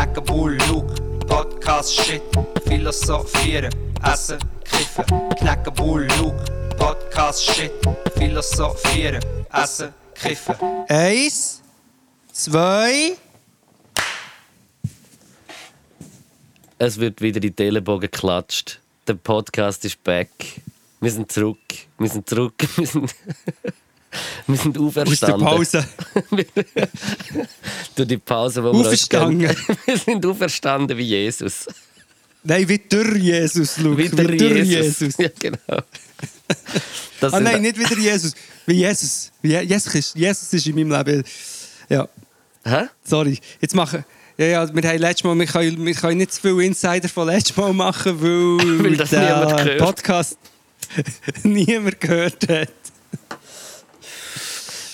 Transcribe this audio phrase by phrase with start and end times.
[0.00, 0.94] Knacken, Bull, Luke,
[1.26, 2.22] Podcast, Shit,
[2.64, 3.70] Philosophieren,
[4.02, 5.04] Essen, Kiffen.
[5.36, 6.42] Knacken, Bull, Luke,
[6.78, 7.70] Podcast, Shit,
[8.16, 10.56] Philosophieren, Essen, Kiffen.
[10.88, 11.60] Eins,
[12.32, 13.14] zwei.
[16.78, 18.80] Es wird wieder in die Telebogen geklatscht.
[19.06, 20.30] Der Podcast ist back.
[21.02, 21.58] Wir sind zurück.
[21.98, 22.54] Wir sind zurück.
[22.76, 23.14] Wir sind,
[24.46, 25.46] wir sind Aus der auferstanden.
[25.46, 25.84] Pause.
[27.94, 29.56] Durch die Pause, wo wir uns Auferstanden.
[29.86, 31.66] Wir sind auferstanden wie Jesus.
[32.42, 33.98] Nein, wie durch Jesus, Luke.
[33.98, 35.14] Wie der durch Jesus.
[35.18, 35.82] Ja, genau.
[37.20, 38.32] Das Ah nein, nicht wie der Jesus.
[38.66, 39.30] Wie Jesus.
[39.42, 41.22] Wie Je- Jesus ist, Jesus ist in meinem Leben.
[41.88, 42.08] Ja,
[42.64, 42.84] Hä?
[43.04, 43.38] sorry.
[43.60, 44.04] Jetzt machen.
[44.38, 47.26] Ja, ja, wir haben letztes Mal, wir können, wir können nicht zu viel Insider von
[47.28, 49.76] letztes Mal machen, weil, Weil das der.
[49.78, 50.38] Podcast
[51.42, 52.68] niemand gehört hat.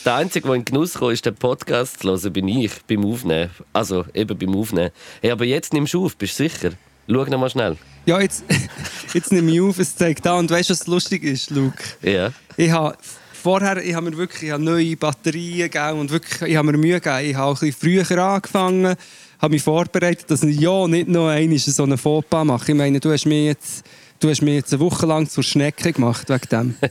[0.06, 3.04] Der Einzige, der in den Genuss kam, ist den Podcast zu hören, bin ich beim
[3.04, 3.50] Aufnehmen.
[3.72, 4.92] Also eben beim Aufnehmen.
[5.20, 6.70] Hey, aber jetzt nimmst du auf, bist du sicher?
[7.08, 7.76] Schau noch mal schnell.
[8.04, 8.44] Ja, jetzt,
[9.14, 10.38] jetzt nehme ich auf, es zeigt an.
[10.38, 11.82] Und weißt du, was lustig ist, Luke?
[12.02, 12.32] Ja.
[12.56, 12.96] Ich habe
[13.32, 16.78] vorher, ich habe mir wirklich ich habe neue Batterien gegeben und wirklich, ich habe mir
[16.78, 17.28] Mühe gegeben.
[17.28, 18.94] Ich habe auch ein bisschen früher angefangen,
[19.40, 22.70] habe mich vorbereitet, dass ich ja nicht noch einmal so einen Fauxpas mache.
[22.70, 23.84] Ich meine, du hast mir jetzt,
[24.26, 26.74] du hast mir jetzt eine Woche lang zur Schnecke gemacht wegen dem.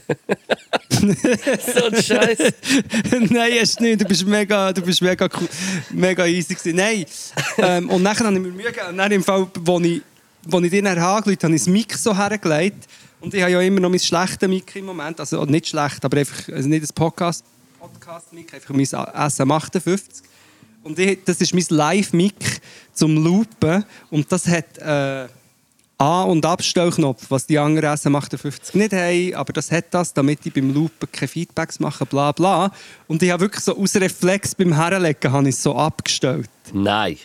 [0.98, 2.38] So ein Scheiß.
[3.30, 4.00] Nein, hast du nicht.
[4.00, 5.48] Du bist mega, du bist mega, cool,
[5.90, 6.76] mega easy gewesen.
[6.76, 7.04] Nein.
[7.58, 8.88] Ähm, und nachher habe ich mir Mühe gegeben.
[8.88, 10.00] Und dann im Fall, wo ich,
[10.44, 12.88] wo ich dir nachher angelegt habe, habe ich das Mic so hergelegt.
[13.20, 15.20] Und ich habe ja immer noch mein schlechtes Mic im Moment.
[15.20, 17.44] Also nicht schlecht, aber einfach also nicht das Podcast,
[17.78, 20.00] Podcast-Mic, einfach mein SM58.
[20.82, 22.60] Und ich, das ist mein Live-Mic
[22.94, 23.84] zum Loopen.
[24.10, 25.28] Und das hat äh,
[25.98, 29.34] A- und Abstellknopf, was die anderen SM58 nicht haben.
[29.34, 32.70] Aber das hat das, damit ich beim Loopen keine Feedbacks mache, bla bla.
[33.06, 36.50] Und ich habe wirklich so aus Reflex beim Herlegen habe ich so abgestellt.
[36.72, 37.16] Nein.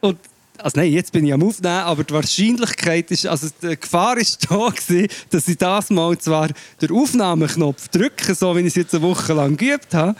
[0.00, 0.18] Und,
[0.58, 4.50] also nein, jetzt bin ich am Aufnehmen, aber die Wahrscheinlichkeit ist, also die Gefahr ist
[4.50, 6.48] da gewesen, dass ich das mal zwar
[6.82, 10.14] den Aufnahmeknopf drücke, so wie ich es jetzt eine Woche lang geübt habe,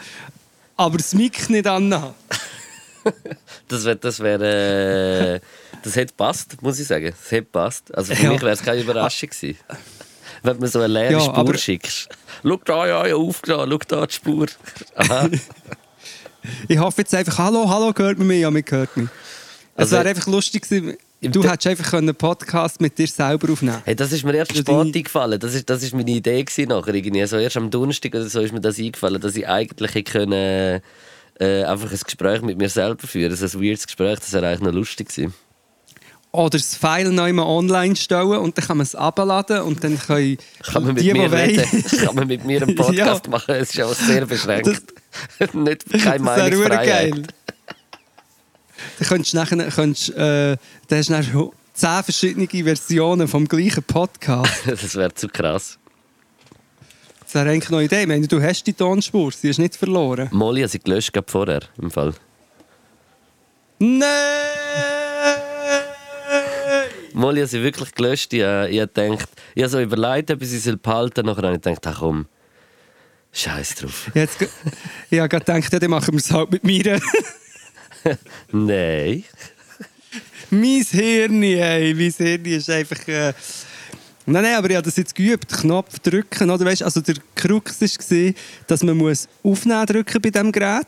[0.77, 2.15] aber das Mic nicht anhabe.
[3.67, 5.39] Das wäre, das wäre, äh,
[5.83, 7.13] das hätte passt, muss ich sagen.
[7.19, 7.93] Das hätte passt.
[7.95, 8.29] Also für Ja.
[8.31, 9.57] mich wäre es keine Überraschung gewesen.
[10.43, 12.09] Wenn mir so eine leere Ja, Spur aber- schickst.
[12.43, 14.47] Schau da, ja, ja, aufgenommen, schau da die Spur.
[16.67, 18.41] Ich hoffe jetzt einfach, hallo, hallo, hört man mich?
[18.41, 19.07] Ja, mich hört mich.
[19.75, 23.81] Es Also- wäre einfach lustig gewesen, du hättest einfach einen Podcast mit dir selber aufnehmen
[23.85, 25.39] Hey, das ist mir erst Also spät eingefallen.
[25.39, 27.21] Das ist, das ist meine Idee gewesen nachher irgendwie.
[27.21, 30.81] Also erst am Donnerstag oder so ist mir das eingefallen, dass ich eigentlich hätte können,
[31.39, 33.35] äh, einfach ein Gespräch mit mir selber führen.
[33.35, 35.33] So ein weirdes Gespräch, das wäre eigentlich noch lustig gewesen.
[36.33, 39.99] Oder das File noch einmal online stellen und dann kann man es abladen und dann
[39.99, 41.83] können Kann man mit die, mir die reden?
[42.05, 43.31] Kann man mit mir einen Podcast Ja.
[43.31, 43.55] machen?
[43.55, 44.81] Es ist auch sehr beschränkt.
[45.53, 46.87] Nicht, keine Das wäre verdammt Meinungsfreiheit.
[47.11, 47.23] geil.
[48.99, 50.55] Dann könntest du nachher, könntest, äh,
[50.87, 54.53] dann hast du nachher zehn verschiedene Versionen vom gleichen Podcast.
[54.65, 55.77] Das wäre zu krass.
[57.25, 58.01] Das wäre eigentlich noch eine Idee.
[58.03, 60.29] Ich meine, du hast die Tonspur, sie ist nicht verloren.
[60.31, 62.13] Molly hat sie gelöscht vorher, im Fall.
[63.79, 64.07] Nein!
[67.13, 68.33] Molly hat sie wirklich gelöscht.
[68.33, 71.23] Ich, äh, ich habe gedacht, ich habe so überlegt, ob ich sie behalten soll.
[71.25, 72.25] Nachher habe ich gedacht, ach komm,
[73.31, 74.11] scheiß drauf.
[74.15, 74.41] Jetzt,
[75.09, 76.99] ich habe gerade gedacht, ja, dann machen wir es halt mit mir.
[78.51, 79.23] Nein.
[80.49, 83.07] mein Hirn, ey, mein Hirn ist einfach...
[83.07, 83.33] Äh...
[84.25, 85.47] Nein, nein, aber ich habe das jetzt geübt.
[85.51, 86.63] Knopf drücken, oder?
[86.65, 88.33] Weißt, also der Krux war,
[88.67, 90.85] dass man muss Aufnehmen drücken bei diesem Gerät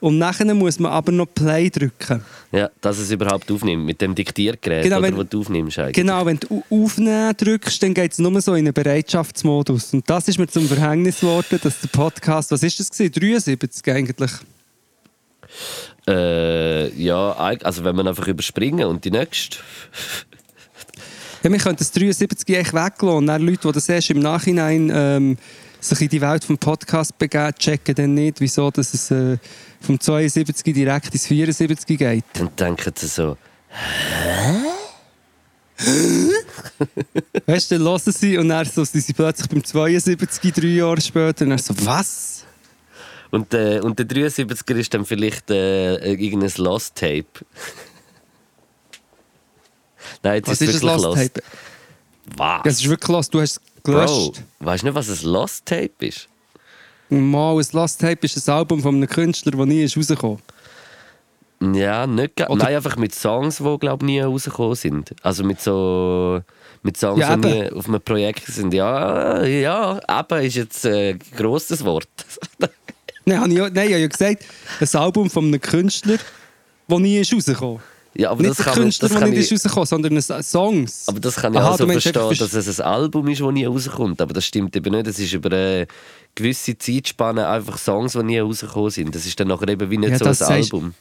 [0.00, 2.22] und nachher muss man aber noch Play drücken.
[2.52, 3.84] Ja, dass es überhaupt aufnimmt.
[3.86, 5.94] Mit dem Diktiergerät, Genau, oder, wenn- wo du aufnimmst eigentlich.
[5.94, 9.94] Genau, wenn du au- Aufnehmen drückst, dann geht es nur so in einen Bereitschaftsmodus.
[9.94, 13.12] Und das ist mir zum Verhängnis geworden, dass der Podcast, was ist das gewesen?
[13.12, 14.32] 73 eigentlich.
[16.06, 19.58] Äh, ja, also wenn man einfach überspringen und die nächste.
[21.44, 23.18] Ja, wir können das 73 eigentlich weglassen.
[23.18, 25.36] Und dann Leute, die das erst im Nachhinein ähm,
[25.78, 29.36] sich in die Welt vom Podcast begeben, checken dann nicht, wieso dass es äh,
[29.82, 32.24] vom 72 direkt ins 74 geht.
[32.32, 33.36] Dann denken sie so,
[37.46, 41.00] Weißt du, dann hören sie und dann so, sie sind plötzlich beim 72, drei Jahre
[41.02, 42.46] später, und dann so, was?
[43.30, 47.26] Und, äh, und der 73er ist dann vielleicht äh, irgendein Lost Tape.
[50.22, 51.34] Nein, jetzt Was ist ist es wirklich Lost Lost.
[51.34, 51.42] Tape?
[52.36, 52.38] Was?
[52.38, 54.42] Ja, es ist wirklich los, du hast es Bro, gelöscht.
[54.60, 56.28] weißt du nicht, was ein Lost Tape ist?
[57.10, 60.38] Mal, ein Lost Tape ist ein Album von einem Künstler, das nie ist rausgekommen
[61.74, 65.14] Ja, nicht Oder- Nein, einfach mit Songs, die glaube nie rausgekommen sind.
[65.22, 66.40] Also mit so
[66.82, 68.72] mit Songs, Ja, die nie auf einem Projekt sind.
[68.74, 72.08] Ja, ja, eben ist jetzt ein grosses Wort.
[73.26, 74.44] Nein, ich, nein, ich habe ja gesagt,
[74.80, 76.18] ein Album von einem Künstler,
[76.88, 77.80] das nie ist rausgekommen
[78.16, 81.04] Ja, aber nicht das kann, Künstler, der nicht ich, ist rausgekommen, sondern Songs.
[81.08, 83.52] aber das kann ich Aha, auch so verstehen, einfach, dass es ein Album ist, das
[83.52, 84.20] nie rauskommt.
[84.20, 85.06] Aber das stimmt eben nicht.
[85.08, 85.86] Es ist über eine
[86.34, 89.14] gewisse Zeitspanne einfach Songs, die nie rausgekommen sind.
[89.14, 90.94] Das ist dann nachher eben wie nicht Ja, so ein sagst- Album.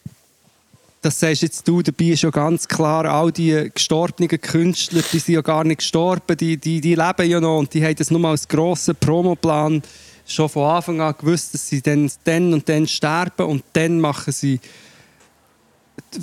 [1.04, 5.36] Das sagst jetzt du, dabei ist ja ganz klar, all die gestorbenen Künstler, die sind
[5.36, 8.26] ja gar nicht gestorben, die, die, die leben ja noch und die haben das nur
[8.30, 9.84] als grossen Promoplan
[10.26, 14.32] schon von Anfang an gewusst, dass sie dann, dann und dann sterben und dann machen
[14.32, 14.62] sie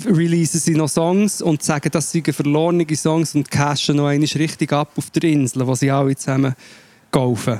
[0.05, 4.71] releasen sie noch Songs und sagen, das seien verlorene Songs und cashen noch einmal richtig
[4.73, 6.55] ab auf der Insel, wo sie alle zusammen
[7.11, 7.59] kaufen.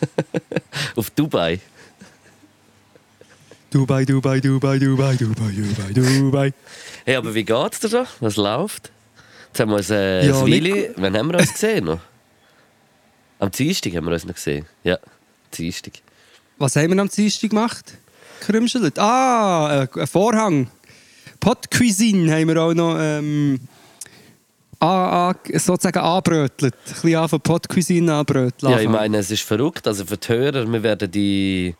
[0.96, 1.60] Auf Dubai.
[3.70, 6.52] Dubai, Dubai, Dubai, Dubai, Dubai, Dubai, Dubai.
[7.04, 8.04] Hey, aber wie geht's dir so?
[8.20, 8.90] Was läuft?
[9.48, 12.00] Jetzt haben wir uns äh, Ja, Weile- Wann haben wir uns gesehen noch?
[13.38, 14.66] Am Dienstag haben wir uns noch gesehen.
[14.84, 14.98] Ja,
[15.56, 15.92] Dienstag.
[16.58, 17.94] Was haben wir am Dienstag gemacht?
[18.40, 18.98] Krümschelt.
[18.98, 20.68] Ah, äh, ein Vorhang.
[21.40, 23.58] Pot Cuisine haben wir auch noch ähm,
[24.78, 26.74] an, an, sozusagen anbrötelt.
[26.74, 28.72] Ein bisschen an von Pot Cuisine anbröteln.
[28.72, 29.86] Ja, ich meine, es ist verrückt.
[29.86, 31.74] Also für die Hörer, wir werden die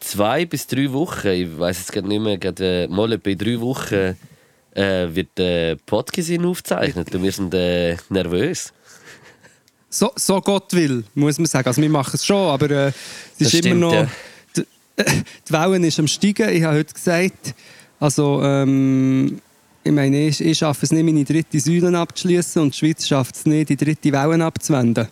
[0.00, 3.60] zwei bis drei Wochen, ich weiß jetzt gerade nicht mehr, gerade, äh, mal bei drei
[3.60, 4.16] Wochen
[4.74, 8.72] äh, wird der Podcast aufgezeichnet und wir sind äh, nervös.
[9.90, 11.68] so, so Gott will, muss man sagen.
[11.68, 12.92] Also wir machen es schon, aber äh,
[13.38, 13.92] es ist immer stimmt, noch...
[13.92, 14.08] ja.
[14.56, 14.64] Die,
[15.48, 16.48] die Wellen ist am steigen.
[16.50, 17.54] Ich habe heute gesagt,
[18.02, 19.40] also ähm,
[19.84, 23.36] ich meine, ich, ich schaffe es nicht, meine dritte Säule abzuschließen und die Schweiz schafft
[23.36, 25.06] es nicht, die dritte Wellen abzuwenden.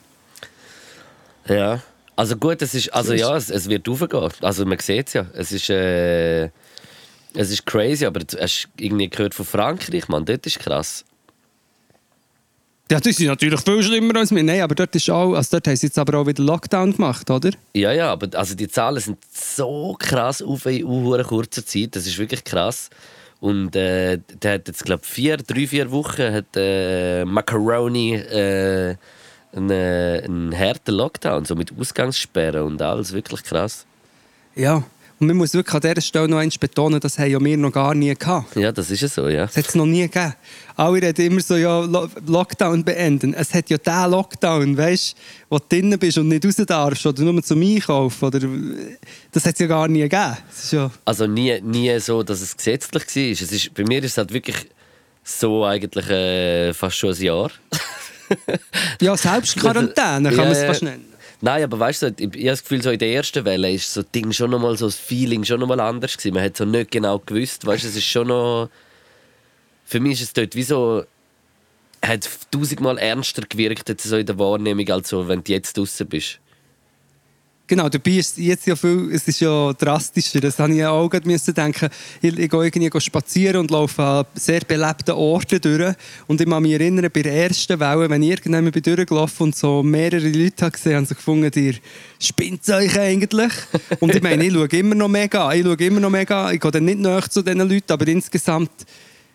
[1.46, 1.80] Ja.
[2.16, 4.28] Also gut, es ist, also ja, es, es wird aufgehen.
[4.42, 5.26] Also man sieht es ja.
[5.34, 6.46] Es ist, äh,
[7.34, 11.04] es ist crazy, aber du hast irgendwie gehört von Frankreich, man, dort ist krass.
[12.90, 14.42] Ja, das ist natürlich viel schlimmer als wir.
[14.42, 17.30] Nein, aber dort, ist auch, also dort haben sie jetzt aber auch wieder Lockdown gemacht,
[17.30, 17.50] oder?
[17.72, 21.94] Ja, ja, aber also die Zahlen sind so krass auf in kurzer Zeit.
[21.94, 22.90] Das ist wirklich krass.
[23.38, 28.96] Und äh, der hat jetzt, glaube ich, vier, drei, vier Wochen hat äh, Macaroni äh,
[29.52, 33.12] einen, äh, einen harten Lockdown, so mit Ausgangssperren und alles.
[33.12, 33.86] Wirklich krass.
[34.56, 34.82] Ja.
[35.20, 37.72] Und man muss wirklich an dieser Stelle noch eins betonen, das haben ja wir noch
[37.72, 38.56] gar nie gehabt.
[38.56, 39.44] Ja, das ist ja so, ja.
[39.44, 40.34] Das hat es noch nie gegeben.
[40.76, 43.34] Alle reden immer so, ja, Lo Lockdown beenden.
[43.34, 45.16] Es hat ja diesen Lockdown, weißt du,
[45.50, 48.24] wo du drinnen bist und nicht raus darfst oder nur zum Einkaufen.
[48.24, 48.40] Oder,
[49.30, 50.38] das hat es ja gar nie gegeben.
[50.70, 53.22] Ja, Also nie, nie so, dass es gesetzlich war.
[53.44, 54.56] Es ist, bei mir ist es halt wirklich
[55.22, 57.50] so eigentlich äh, fast schon ein Jahr.
[59.02, 61.09] ja, Selbstquarantäne kann man es fast nennen.
[61.42, 64.02] Nein, aber weißt du, ich, habe das Gefühl, so in der ersten Welle ist so
[64.02, 66.34] Ding schon noch mal so das Feeling schon noch mal anders gewesen.
[66.34, 68.68] Man hat so nicht genau gewusst, weißt du, es ist schon noch
[69.90, 71.04] für mich ist es dort wie so
[72.04, 76.06] hat tausendmal ernster gewirkt jetzt so in der Wahrnehmung, als so, wenn du jetzt draußen
[76.06, 76.38] bist.
[77.70, 80.40] Genau, dabei ist jetzt ja viel, es ist ja drastischer.
[80.40, 81.88] Das habe ich auch müssen denken.
[82.20, 85.94] Ich, ich gehe irgendwie spazieren und laufe an sehr belebten Orten durch.
[86.26, 89.56] Und ich kann mich erinnern, bei der ersten Welle, wenn ich irgendjemand bin durchgelaufen und
[89.56, 91.74] so mehrere Leute habe gesehen, haben sie gefunden, ihr
[92.18, 93.52] spinnt euch eigentlich.
[94.00, 96.70] Und ich meine, ich schaue immer noch mega, ich schaue immer noch mega, ich gehe
[96.72, 98.72] dann nicht näher zu diesen Leuten, aber insgesamt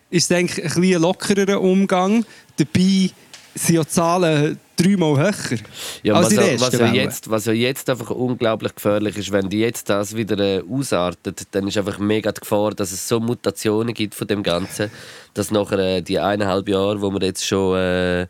[0.09, 2.25] ist es eigentlich ein bisschen lockerer Umgang.
[2.57, 3.11] Dabei
[3.55, 5.59] sind ja Zahlen dreimal höher
[6.03, 9.49] Ja, als was, in was, ja jetzt, was ja jetzt einfach unglaublich gefährlich ist, wenn
[9.49, 13.19] die jetzt das wieder äh, ausartet, dann ist einfach mega die Gefahr, dass es so
[13.19, 14.91] Mutationen gibt von dem Ganzen,
[15.33, 18.27] dass nachher äh, die eineinhalb Jahre, wo wir jetzt schon äh,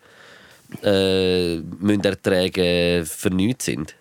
[0.83, 3.95] äh, müssen ertragen, für nichts sind.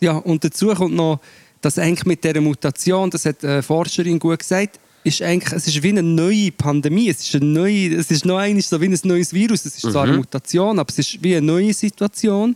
[0.00, 1.20] Ja, und dazu kommt noch,
[1.60, 5.82] dass eigentlich mit dieser Mutation, das hat eine Forscherin gut gesagt, ist eigentlich, es ist
[5.82, 7.08] wie eine neue Pandemie.
[7.08, 9.64] Es ist, eine neue, es ist noch eigentlich so wie ein neues Virus.
[9.64, 12.54] Es ist zwar eine Mutation, aber es ist wie eine neue Situation.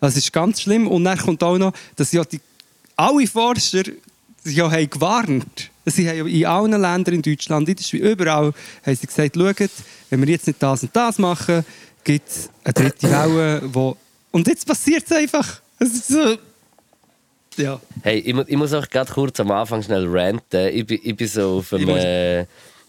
[0.00, 0.86] Das ist ganz schlimm.
[0.86, 2.40] Und dann kommt auch noch, dass ja die,
[2.96, 3.82] alle Forscher
[4.44, 5.70] ja haben gewarnt.
[5.86, 8.52] Sie haben in allen Ländern in Deutschland, in der Schweiz, überall,
[8.84, 9.70] haben sie gesagt, schaut,
[10.10, 11.64] wenn wir jetzt nicht das und das machen,
[12.02, 13.96] gibt es eine dritte Welle, wo...
[14.30, 15.60] Und jetzt passiert es einfach.
[15.78, 16.36] Es ist so...
[17.56, 17.80] Ja.
[18.02, 20.68] Hey, ich, ich muss auch gerade kurz am Anfang schnell ranten.
[20.68, 22.46] Ich, bin- ich bin so auf einem, äh,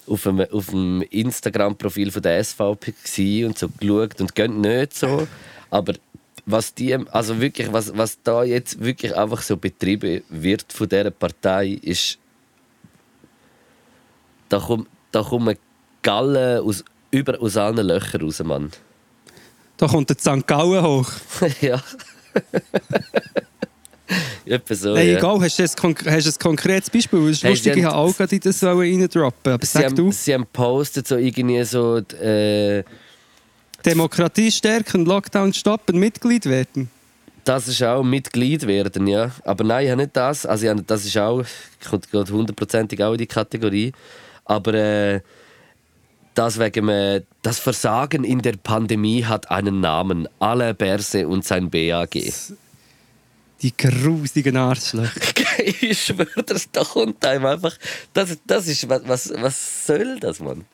[0.07, 5.27] auf einem, auf dem Instagram-Profil von der SVP und so geschaut und gehen nicht so.
[5.69, 5.93] Aber
[6.45, 11.11] was die, also wirklich, was, was da jetzt wirklich einfach so betrieben wird von dieser
[11.11, 12.17] Partei, ist,
[14.49, 15.57] da kommt, da kommen
[16.03, 18.71] Gallen aus, über, aus allen Löchern raus, Mann.
[19.77, 20.45] Da kommt der St.
[20.47, 21.11] Gallen hoch.
[21.61, 21.81] ja.
[24.45, 25.17] Etwa so, Nein, ja.
[25.17, 27.19] egal, hast du ein, konk- hast du ein konkretes Beispiel?
[27.29, 29.53] Es ist Hey, lustig, ich habe auch gerade in das reindroppen.
[29.53, 32.83] Aber Sie sag haben, du, sie haben postet so irgendwie so, äh,
[33.85, 36.89] Demokratie stärken, Lockdown stoppen, Mitglied werden.
[37.43, 39.31] das ist auch Mitglied werden, ja.
[39.43, 40.45] Aber nein, ich habe nicht das.
[40.45, 41.43] Also ich habe, das ist auch,
[41.87, 43.91] kommt gerade hundertprozentig auch in die Kategorie.
[44.45, 45.21] Aber äh,
[46.33, 50.27] das wegen äh, das Versagen in der Pandemie hat einen Namen.
[50.39, 52.15] Alle Berse und sein BAG.
[53.61, 55.21] Die grusigen Arschlöcher.
[55.65, 57.77] ich schwöre, das da kommt einem einfach.
[58.13, 60.65] Das, das ist was, was, soll das, Mann?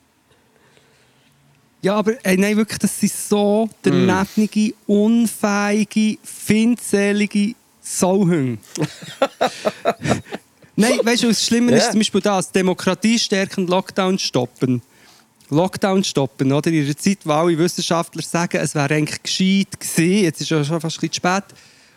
[1.81, 8.59] Ja, aber ey, nein, wirklich, das sind so danebige, unfähige, findselige Sauhunde.
[10.75, 11.91] nein, weißt du, was Schlimmer ist Ja.
[11.91, 14.81] zum Beispiel das, Demokratie stärken, Lockdown stoppen.
[15.49, 16.71] Lockdown stoppen, oder?
[16.71, 20.63] In einer Zeit, wo alle Wissenschaftler sagen, es wäre eigentlich gescheit gewesen, jetzt ist ja
[20.63, 21.43] schon fast ein bisschen zu spät,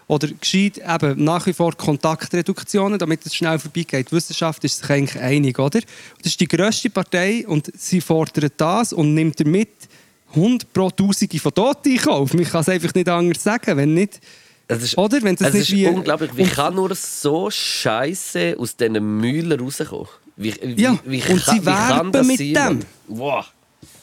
[0.06, 4.08] oder gescheit eben nach wie vor Kontaktreduktionen, damit es schnell vorbeigeht.
[4.10, 5.80] Die Wissenschaft ist sich eigentlich einig, oder?
[5.80, 9.70] Das ist die grösste Partei und sie fordert das und nimmt damit
[10.30, 12.34] 100 pro Tausende von Toten in Kauf.
[12.34, 14.20] Man kann es einfach nicht anders sagen, wenn nicht...
[14.66, 15.20] Es ist, Oder?
[15.22, 16.30] Wenn das es nicht ist wie- unglaublich.
[16.36, 20.08] Wie kann nur so Scheiße aus diesen Mühlen rauskommen?
[20.36, 22.80] Wie, wie, Ja, wie, und kann, sie wie werben das mit sein, dem.
[23.08, 23.44] Wow.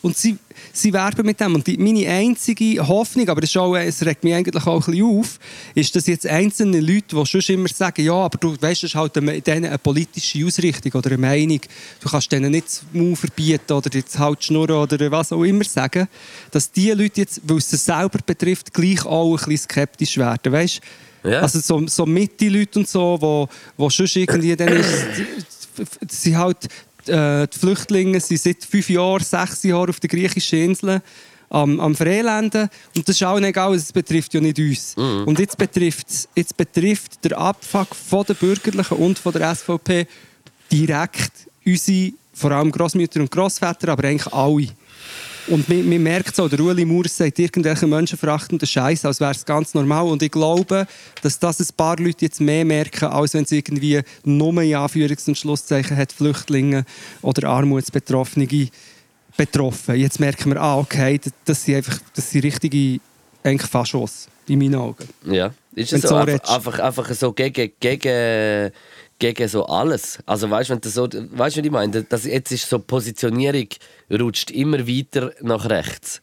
[0.01, 0.37] Und sie,
[0.73, 1.55] sie werben mit dem.
[1.55, 5.19] Und die, meine einzige Hoffnung, aber das auch, es regt mich eigentlich auch ein bisschen
[5.19, 5.39] auf,
[5.75, 8.95] ist, dass jetzt einzelne Leute, die schon immer sagen, ja, aber du weißt, es ist
[8.95, 11.61] halt eine, denen eine politische Ausrichtung oder eine Meinung,
[11.99, 12.83] du kannst denen nicht das
[13.19, 16.07] verbieten oder jetzt halt schnurren oder was auch immer sagen,
[16.49, 20.51] dass die Leute jetzt, weil es sie selber betrifft, gleich auch ein bisschen skeptisch werden,
[20.51, 20.81] weißt?
[21.23, 21.41] Ja.
[21.41, 23.47] Also so, so Mitte-Leute und so, wo,
[23.77, 24.89] wo schon irgendwie dann ist,
[26.09, 26.67] sie halt,
[27.07, 31.01] die Flüchtlinge sind seit fünf Jahren, sechs Jahren auf den griechischen Inseln
[31.49, 32.69] am, am Freilanden.
[32.95, 34.95] Und das ist auch egal, es betrifft ja nicht uns.
[35.25, 40.07] Und jetzt betrifft, jetzt betrifft der Abfuck von den Bürgerlichen und von der SVP
[40.71, 41.31] direkt
[41.65, 44.67] unsere, vor allem Großmütter und Großväter, aber eigentlich alle.
[45.47, 49.45] Und man, man merkt so, der Ueli Maurer sagt irgendwelche menschenverachtenden Scheiß, als wäre es
[49.45, 50.05] ganz normal.
[50.07, 50.85] Und ich glaube,
[51.21, 55.27] dass das ein paar Leute jetzt mehr merken, als wenn es irgendwie nur in Anführungs-
[55.27, 56.85] und Schlusszeichen hat Flüchtlinge
[57.21, 58.47] oder Armutsbetroffene
[59.37, 59.95] betroffen.
[59.95, 62.99] Jetzt merken wir, ah, okay, das, sind einfach das sind richtige
[63.43, 65.07] eigentlich Faschos, in meinen Augen.
[65.25, 68.71] Ja, ist es so, so einfach, einfach so gegen, gegen,
[69.21, 70.17] gegen so alles.
[70.25, 72.03] Also weißt du, wenn du so, weißt du, was ich meine?
[72.03, 73.67] Das jetzt ist so Positionierung
[74.11, 76.21] rutscht immer weiter nach rechts.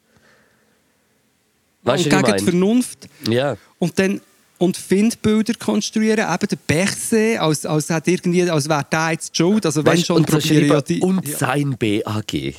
[1.85, 2.43] Weißt und gegen ich die meine?
[2.43, 3.57] Vernunft Ja.
[3.79, 4.21] und dann
[4.59, 9.65] und Findbilder konstruieren, eben der Bergsee, als, als, hat irgendwie, als wäre der jetzt schuld.
[9.65, 11.01] Also wenn Weißt, schon, und, probiere ja die...
[11.01, 12.33] und sein BAG.
[12.33, 12.55] Hei,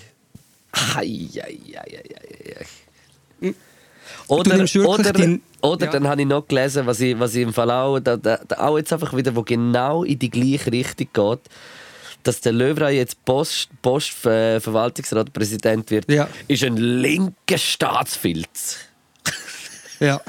[0.73, 2.65] hei, hei, hei,
[3.41, 3.53] hei.
[4.29, 5.91] Oder, oder, oder Ja.
[5.91, 8.77] dann habe ich noch gelesen, was ich, was ich im Fall auch, da, da, auch
[8.77, 11.39] jetzt einfach wieder, wo genau in die gleiche Richtung geht,
[12.23, 16.27] dass der Löwrei jetzt Post, Post äh, Verwaltungsratpräsident wird, Ja.
[16.47, 18.77] ist ein linker Staatsfilz.
[19.99, 20.21] Ja.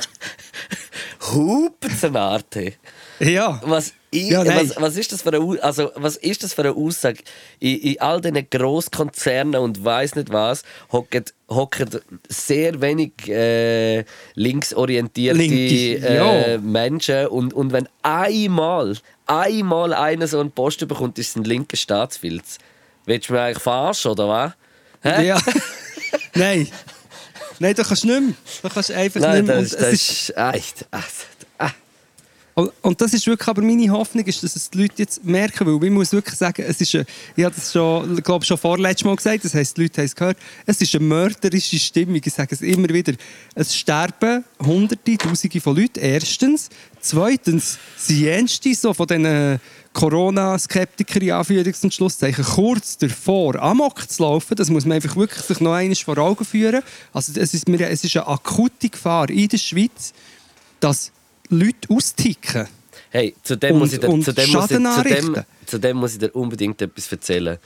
[1.33, 2.75] Hupenzenarte.
[3.21, 3.61] Ja.
[3.65, 6.73] Was, i- Ja, was, was, ist das für eine, also, was ist das für eine
[6.73, 7.19] Aussage?
[7.59, 11.89] In, in all diesen Grosskonzernen und weiß nicht was hocken, hocken
[12.29, 16.17] sehr wenig äh, linksorientierte Linke, äh,
[16.53, 16.59] ja.
[16.59, 17.27] Menschen.
[17.29, 18.97] Und, und wenn einmal,
[19.27, 22.59] einmal einer so einen Posten bekommt, ist es ein linker Staatsfilz.
[23.07, 24.53] Willst du mich eigentlich verarschen, oder was?
[25.03, 25.27] Hä?
[25.29, 25.41] ja.
[26.35, 26.69] Nein.
[27.59, 28.33] Nein, du kannst nicht mehr.
[28.63, 29.61] Du kannst einfach Nein, nicht mehr.
[29.61, 30.87] das, das ist- ist echt.
[32.83, 35.85] Und, das ist wirklich aber meine Hoffnung, ist, dass es die Leute jetzt merken, weil
[35.85, 39.45] ich muss wirklich sagen, es ist, ich habe das schon, glaube schon vorletztes Mal gesagt,
[39.45, 40.37] das heisst, die Leute haben es gehört,
[40.67, 43.15] es ist eine mörderische Stimmung, ich sage es immer wieder.
[43.55, 46.69] Es sterben Hunderte, Tausende von Leuten, erstens.
[47.01, 49.61] Zweitens sind jenste so von diesen
[49.93, 54.55] Corona-Skeptikern, in Anführungs- und Schlusszeichen, kurz davor, Amok zu laufen.
[54.57, 56.83] Das muss man einfach wirklich sich noch einmal vor Augen führen.
[57.13, 60.13] Also es ist, es ist eine akute Gefahr in der Schweiz,
[60.81, 61.13] dass
[61.51, 62.67] Leute austicken.
[63.11, 65.97] Hey, zu dem, Und- muss ich dir, zu, dem muss ich, zu, dem, zu dem
[65.97, 67.59] muss ich dir unbedingt etwas erzählen.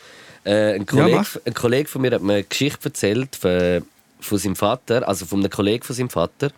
[0.43, 1.37] Äh, ein, Kollege, mach.
[1.45, 3.85] ein Kollege von mir hat mir eine Geschichte erzählt von,
[4.21, 6.51] von seinem Vater, also von einem Kollegen von seinem Vater.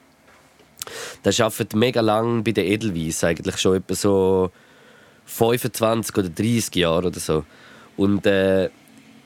[1.25, 4.51] Der arbeitet mega lang bei der Edelweiss, eigentlich schon etwa so
[5.27, 7.45] 25 oder 30 Jahre oder so.
[7.97, 8.71] Und äh,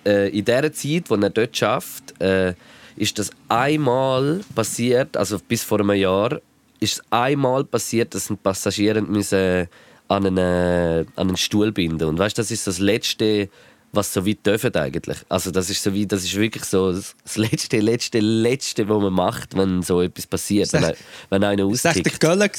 [0.06, 2.54] äh, in der Zeit, wo er dort arbeitet, äh,
[2.96, 6.40] ist das einmal passiert, also bis vor einem Jahr,
[6.80, 9.68] ist es einmal passiert, dass ein Passagier müssen
[10.08, 13.48] an einen, äh, an einen Stuhl binden Und weißt, das ist das Letzte,
[13.92, 15.18] was so weit dürfen eigentlich.
[15.28, 19.12] Also das ist so wie, das ist wirklich so das Letzte, Letzte, Letzte, was man
[19.12, 20.94] macht, wenn so etwas passiert, wenn,
[21.30, 22.12] wenn einer Das war echt der.
[22.18, 22.50] Gölle.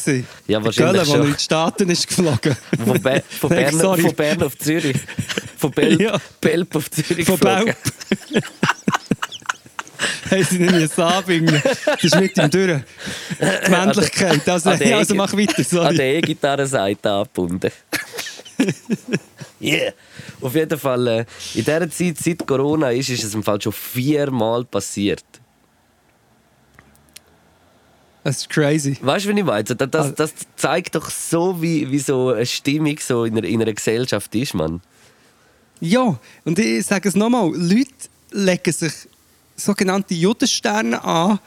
[0.47, 2.55] Ja, wahrscheinlich Gölle, der in die Staaten ist geflogen.
[2.85, 4.97] Von, Be von, Bern, von Bern auf Zürich.
[5.57, 6.19] Von Belp, Ja.
[6.41, 7.75] Belp auf Zürich Von geflogen.
[8.29, 8.43] Belp.
[10.29, 11.61] Haben sie nicht müssen anbinden.
[11.85, 12.81] Das ist mit ihm durch.
[13.65, 14.47] Die Männlichkeit.
[14.49, 15.95] Also, An also mach weiter, An sorry.
[15.95, 17.71] der E-Gitarrenseite angebunden.
[19.61, 19.93] yeah.
[20.41, 21.19] Auf jeden Fall, äh,
[21.53, 25.23] in dieser Zeit, seit Corona ist, ist es im Fall schon viermal passiert.
[28.23, 28.97] Das ist crazy.
[29.01, 29.63] Weißt du, wie ich meine?
[29.63, 33.61] Das, das, das zeigt doch so, wie, wie so eine Stimmung so in, einer, in
[33.61, 34.81] einer Gesellschaft ist, Mann.
[35.79, 37.89] Ja, und ich sage es nochmal, Leute
[38.31, 38.93] legen sich
[39.63, 41.39] sogenannte Judensterne an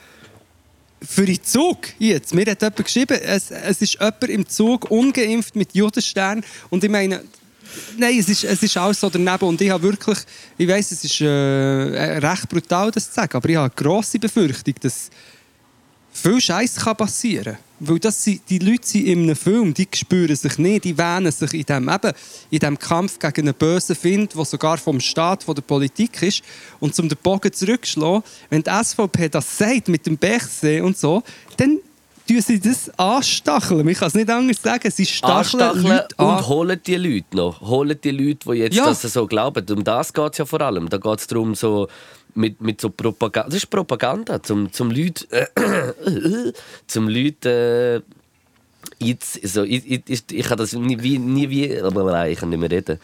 [1.02, 1.78] für den Zug.
[1.98, 6.82] Jetzt, mir hat jemand geschrieben, es, es ist jemand im Zug ungeimpft mit Judenstern und
[6.82, 7.22] ich meine,
[7.96, 10.18] nein, es ist, es ist alles so daneben und ich habe wirklich,
[10.56, 14.18] ich weiß, es ist äh, recht brutal, das zu sagen, aber ich habe eine grosse
[14.18, 15.10] Befürchtung, dass
[16.12, 17.58] viel Scheiß passieren kann.
[17.88, 21.30] Weil das sind, die Leute sind in einem Film, die spüren sich nicht, die wähnen
[21.32, 22.12] sich in dem, eben,
[22.50, 26.42] in dem Kampf gegen einen bösen Find, der sogar vom Staat, von der Politik ist.
[26.80, 31.22] Und um den Bogen zurückzuschlagen, wenn die SVP das sagt mit dem Bergsee und so,
[31.56, 31.78] dann
[32.26, 33.86] tun sie das anstacheln.
[33.88, 34.90] Ich kann es nicht anders sagen.
[34.90, 36.26] Sie stacheln Anstacheln Leute an.
[36.38, 37.60] und holen die Leute noch.
[37.60, 38.86] Holen die Leute, die jetzt Ja.
[38.86, 39.64] das so glauben.
[39.70, 40.88] Um das geht es ja vor allem.
[40.88, 41.88] Da geht es darum, so
[42.34, 43.48] mit, mit so Propaganda.
[43.48, 46.52] Das ist Propaganda, zum, zum Leute, äh,
[46.86, 48.02] zum Leute
[49.00, 52.50] äh, jetzt, so, ich, ich, ich, kann das nie wie, nie wie, aber ich kann
[52.50, 52.98] nicht mehr reden.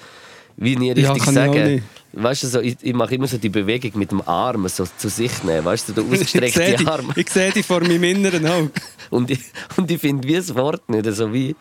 [0.57, 1.83] Wie nie Ja, richtig auch sagen.
[2.13, 5.09] Weißt du, so, ich, ich mache immer so die Bewegung mit dem Arm so zu
[5.09, 5.65] sich nehmen.
[5.65, 7.13] Weißt du, der ausgestreckte die, Arm.
[7.15, 8.71] ich sehe die vor meinem inneren Auge.
[9.11, 9.41] Und ich,
[9.77, 11.57] und ich finde wie das Wort nicht so wie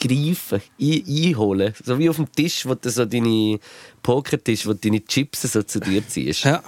[0.00, 1.74] greifen, ein, einholen.
[1.84, 3.58] So wie auf dem Tisch, wo du so deine
[4.02, 6.44] Pokertisch, wo du deine Chips so zu dir ziehst.
[6.44, 6.62] Ja.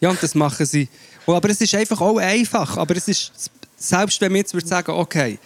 [0.00, 0.88] ja, und das machen sie.
[1.26, 2.76] Oh, aber es ist einfach auch einfach.
[2.76, 3.32] Aber es ist,
[3.76, 5.38] selbst wenn wir jetzt würden sagen, okay,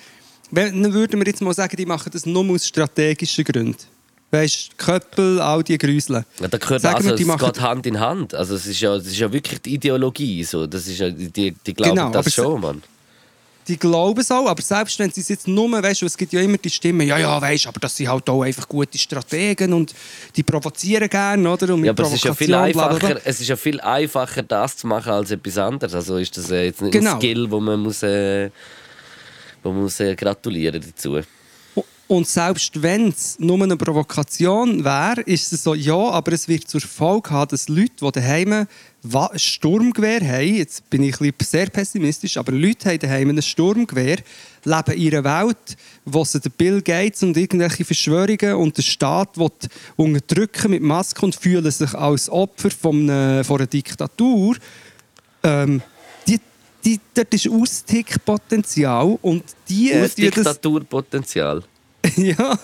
[0.50, 3.76] wenn, dann würden wir jetzt mal sagen, die machen das nur aus strategischen Gründen.
[4.30, 6.24] Weißt du, Köppel, all die Grüsel.
[6.40, 8.34] Ja, da gehört Sagen also, wir, die es machen- geht Hand in Hand.
[8.34, 10.42] Also es ist ja, es ist ja wirklich die Ideologie.
[10.44, 10.66] So.
[10.66, 12.82] Das ist ja, die, die glauben Genau, das schon, Mann.
[13.68, 16.32] Die glauben es auch, aber selbst wenn sie es jetzt nur, weißt du, es gibt
[16.32, 19.72] ja immer die Stimmen, ja, ja, weißt aber das sind halt auch einfach gute Strategen
[19.72, 19.94] und
[20.34, 21.76] die provozieren gerne, oder?
[21.76, 24.76] Ja, aber es ist ja viel bla, bla, einfacher, es ist ja viel einfacher, das
[24.78, 25.94] zu machen als etwas anderes.
[25.94, 27.12] Also ist das äh, jetzt nicht Genau.
[27.12, 28.50] ein Skill, wo man muss, äh,
[29.62, 31.20] wo man muss äh, gratulieren dazu.
[32.08, 36.68] Und selbst wenn es nur eine Provokation wäre, ist es so, ja, aber es wird
[36.68, 38.66] zur Folge haben, dass Leute, die daheim
[39.34, 44.18] Sturmgewehr haben, jetzt bin ich sehr pessimistisch, aber Leute haben daheim ein Sturmgewehr,
[44.64, 49.50] leben in einer Welt, wo sie Bill Gates und irgendwelche Verschwörungen und der Staat will
[49.96, 54.56] unterdrücken mit Maske und fühlen sich als Opfer von einer, von einer Diktatur.
[55.42, 55.82] Ähm,
[56.28, 56.38] die,
[56.84, 59.92] die, dort ist Austickpotenzial und die...
[59.94, 61.64] Aus die das- Diktaturpotenzial.
[62.16, 62.58] ja,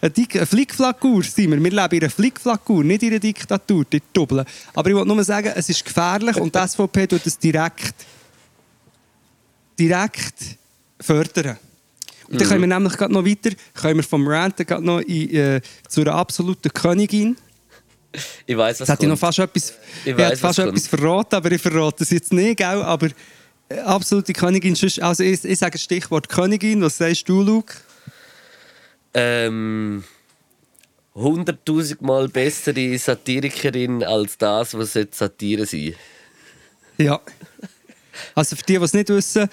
[0.00, 1.62] eine, Dik- eine Flickflackur sind wir.
[1.62, 4.44] Wir leben in einer Flickflackur, nicht in einer Diktatur, die Doppeln.
[4.72, 7.94] Aber ich wollte nur sagen, es ist gefährlich und die SVP tut es direkt,
[9.78, 10.34] direkt
[11.00, 11.58] fördern.
[12.28, 15.30] Und dann können wir nämlich gerade noch weiter, können wir vom Ranten gerade noch in,
[15.34, 17.36] äh, zu einer absoluten Königin.
[18.46, 19.70] Ich weiß, was Jetzt hätte ich noch fast etwas,
[20.04, 22.66] Ich ich weiss, hätte fast was etwas verraten, aber ich verrate es jetzt nicht, gell?
[22.82, 23.08] aber
[23.68, 24.76] äh, absolute Königin.
[25.00, 27.74] Also ich, ich sage Stichwort Königin, was sagst du, Luke?
[29.14, 30.04] Ähm,
[31.14, 35.94] 100.000 Mal bessere Satirikerin als das, was sollte Satire sein
[36.98, 37.20] Ja.
[38.34, 39.48] Also für die, die es nicht wissen,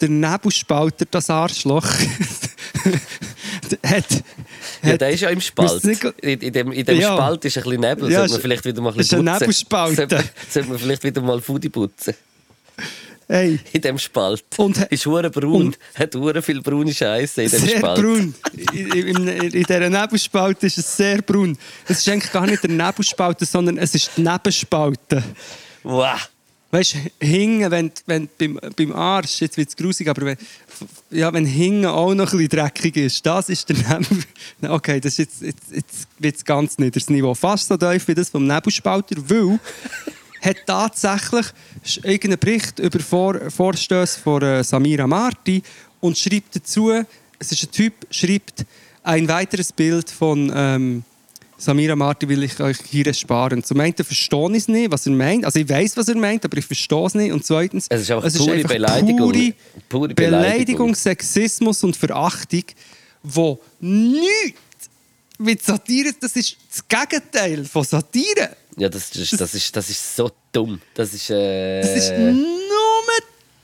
[0.00, 1.86] der Nebelspalter, das Arschloch,
[3.84, 4.04] hat,
[4.82, 5.82] Ja, der ist ja im Spalt.
[5.84, 7.14] In, in dem, in dem Ja.
[7.14, 8.10] Spalt ist ein bisschen Nebel.
[8.10, 9.40] Ja, sollte ist- man vielleicht wieder mal ein ist bisschen ein putzen.
[9.40, 9.96] Nebelspalt.
[9.96, 12.14] Sollte man, sollte man vielleicht wieder mal Fudi putzen.
[13.28, 14.44] Hey, In dem Spalt.
[14.56, 15.52] Und- ist hure braun.
[15.66, 18.00] und- hat hure viel braune Scheiße in dem sehr Spalt.
[18.00, 18.34] braun.
[18.74, 21.56] In, in, in dieser Nebelspalte ist es sehr braun.
[21.88, 25.22] Es ist eigentlich gar nicht der Nebelspalte, sondern es ist die Nebenspalte.
[25.82, 26.28] Wow.
[26.70, 30.36] Weißt du, hinten, wenn, wenn beim, beim Arsch, jetzt wird es grusig, aber wenn,
[31.10, 34.24] ja, wenn hinten auch noch ein bisschen dreckig ist, das ist der Nebel.
[34.70, 37.34] Okay, das ist jetzt, jetzt, jetzt wird es ganz niederes Niveau.
[37.34, 39.58] Fast so tief wie das vom Nebelspalter, weil
[40.42, 41.46] hat tatsächlich
[42.02, 45.62] irgendeinen Bericht über Vor Vorstöße von äh, Samira Marti
[46.00, 46.90] und schreibt dazu,
[47.38, 48.64] es ist ein Typ, schreibt
[49.04, 51.04] ein weiteres Bild von ähm,
[51.62, 53.62] Samira Marti will ich euch hier ersparen.
[53.62, 55.44] Zum einen verstehe ich es nicht, was er meint.
[55.44, 57.30] Also ich weiß, was er meint, aber ich verstehe es nicht.
[57.30, 59.32] Und zweitens, Es ist einfach pure Beleidigung.
[59.32, 59.54] Pure,
[59.88, 60.94] Pure Beleidigung, Beleidigung.
[60.96, 62.64] Sexismus und Verachtung,
[63.22, 64.58] wo nichts
[65.38, 68.56] mit Satire, das ist das Gegenteil von Satire.
[68.76, 70.80] Ja, das, ist- das, ist, das ist so dumm.
[70.94, 71.30] Das ist.
[71.30, 72.42] Äh, Das ist nur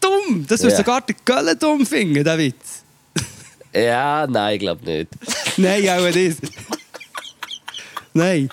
[0.01, 0.47] dumm.
[0.47, 0.77] Das würde Ja.
[0.79, 2.83] sogar der Gölle dumm finden, der Witz.
[3.75, 5.09] ja, nein, ich glaube nicht.
[5.57, 6.39] Nein, auch nicht.
[8.15, 8.49] Nein.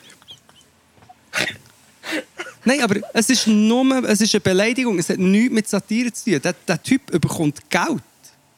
[2.64, 4.98] Nein, aber es ist nur es ist eine Beleidigung.
[4.98, 6.42] Es hat nichts mit Satire zu tun.
[6.42, 8.02] Der, der Typ bekommt Geld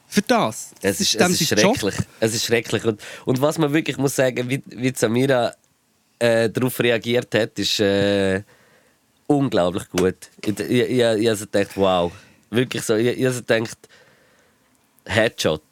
[0.07, 0.69] für das.
[0.81, 1.77] Es Das ist, es ist sein Job.
[1.77, 2.05] schrecklich.
[2.21, 2.85] Es ist schrecklich.
[2.85, 5.53] Und, und was man wirklich muss sagen, wie, wie Samira
[6.19, 8.41] äh, darauf reagiert hat, ist äh,
[9.27, 10.29] unglaublich gut.
[10.41, 12.11] Ich, ich, also gedacht, wow.
[12.49, 12.95] Wirklich so.
[12.95, 13.77] Ich, ich also gedacht,
[15.05, 15.61] Headshot.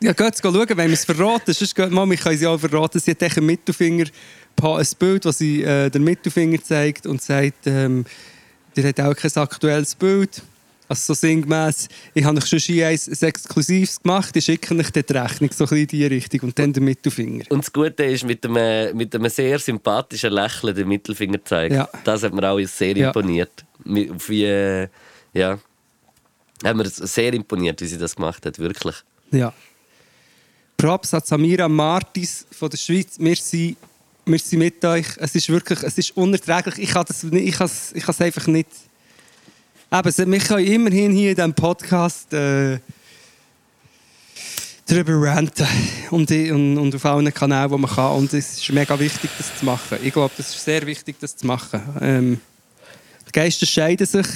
[0.00, 1.52] Ja, geht schauen, wenn wir es verraten.
[1.52, 3.00] Sonst geht, Mama, ich kann sie auch verraten.
[3.00, 4.06] Sie hat einen Mittelfinger,
[4.78, 8.04] ein Bild, das sie äh, den Mittelfinger zeigt und sagt, ähm,
[8.76, 10.42] der hat auch kein aktuelles Bild.
[10.86, 15.50] Also so sinngemäß, ich habe euch schon ein Exklusives gemacht, ich schicke euch die Rechnung
[15.52, 17.44] so ein in die Richtung und dann den Mittelfinger.
[17.48, 21.74] Und das Gute ist, mit einem, mit einem sehr sympathischen Lächeln den Mittelfinger zeigt.
[21.74, 21.88] Ja.
[22.04, 23.08] Das hat mir auch sehr Ja.
[23.08, 23.64] imponiert.
[23.84, 24.88] Wie, äh,
[25.32, 25.58] ja,
[26.62, 28.96] hat mir sehr imponiert, wie sie das gemacht hat, wirklich.
[29.30, 29.52] Ja.
[30.76, 33.14] Props an Samira Martis von der Schweiz.
[33.18, 33.76] Wir sind,
[34.26, 35.06] wir sind mit euch.
[35.16, 36.78] Es ist wirklich es ist unerträglich.
[36.78, 38.68] Ich kann, ich es, ich es einfach nicht.
[39.94, 42.80] Eben, wir können immerhin hier in diesem Podcast äh,
[44.88, 45.68] darüber ranten.
[46.10, 48.16] Und, und, und auf allen Kanälen, wo man kann.
[48.16, 49.98] Und es ist mega wichtig, das zu machen.
[50.02, 51.80] Ich glaube, das ist sehr wichtig, das zu machen.
[52.00, 52.40] Ähm,
[53.28, 54.26] die Geister scheiden sich.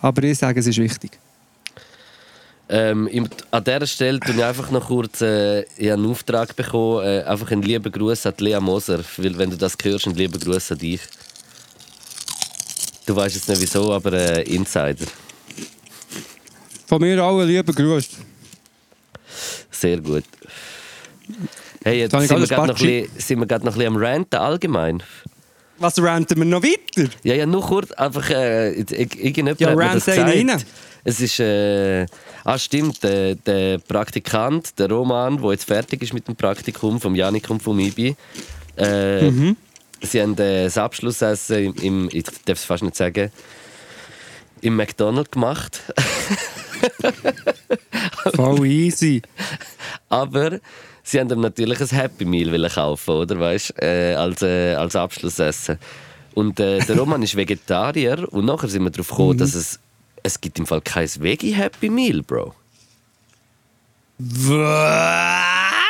[0.00, 1.10] Aber ich sage, es ist wichtig.
[2.70, 7.04] Ähm, an dieser Stelle tue ich einfach noch kurz äh, einen Auftrag bekommen.
[7.04, 9.00] Äh, einfach einen lieben Gruß an die Lea Moser.
[9.18, 11.02] Weil, wenn du das hörst, einen lieben Gruß an dich.
[13.08, 15.06] Du weißt jetzt nicht wieso, aber äh, Insider.
[16.86, 18.10] Von mir allen lieben Grüße.
[19.70, 20.24] Sehr gut.
[21.82, 23.00] Hey, jetzt sind wir gerade noch, ein Batschi.
[23.04, 25.02] bisschen- sind wir gerade noch ein bisschen am Ranten allgemein.
[25.78, 27.08] Was ranten wir noch weiter?
[27.22, 30.28] Ja, ja, nur kurz, einfach, äh, irgendjemand Ja, hat mir das gesagt.
[30.30, 30.62] rein.
[31.04, 32.04] Es ist, äh,
[32.44, 37.14] ah stimmt, der, der Praktikant, der Roman, der jetzt fertig ist mit dem Praktikum vom
[37.14, 38.14] Janik und vom Ibi,
[38.76, 39.56] äh, Mhm.
[40.02, 43.30] Sie haben äh, das Abschlussessen im, im, ich darf es fast nicht sagen,
[44.60, 45.82] im McDonald's gemacht.
[48.34, 49.22] Voll easy.
[50.08, 50.58] Aber
[51.02, 53.38] sie haben ihm natürlich ein Happy Meal wollen kaufen, oder?
[53.38, 55.78] Weißt, äh, als, äh, als Abschlussessen.
[56.34, 59.80] Und äh, der Roman ist Vegetarier und nachher sind wir darauf gekommen, dass es,
[60.22, 62.54] es gibt im Fall kein Veggie Happy Meal, Bro.
[64.18, 65.87] Was?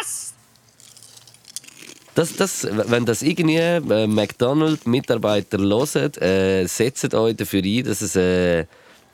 [2.19, 8.17] Das, das, wenn das irgendwie äh, McDonald's-Mitarbeiter hören, äh, setzt euch dafür ein, dass es
[8.17, 8.67] äh,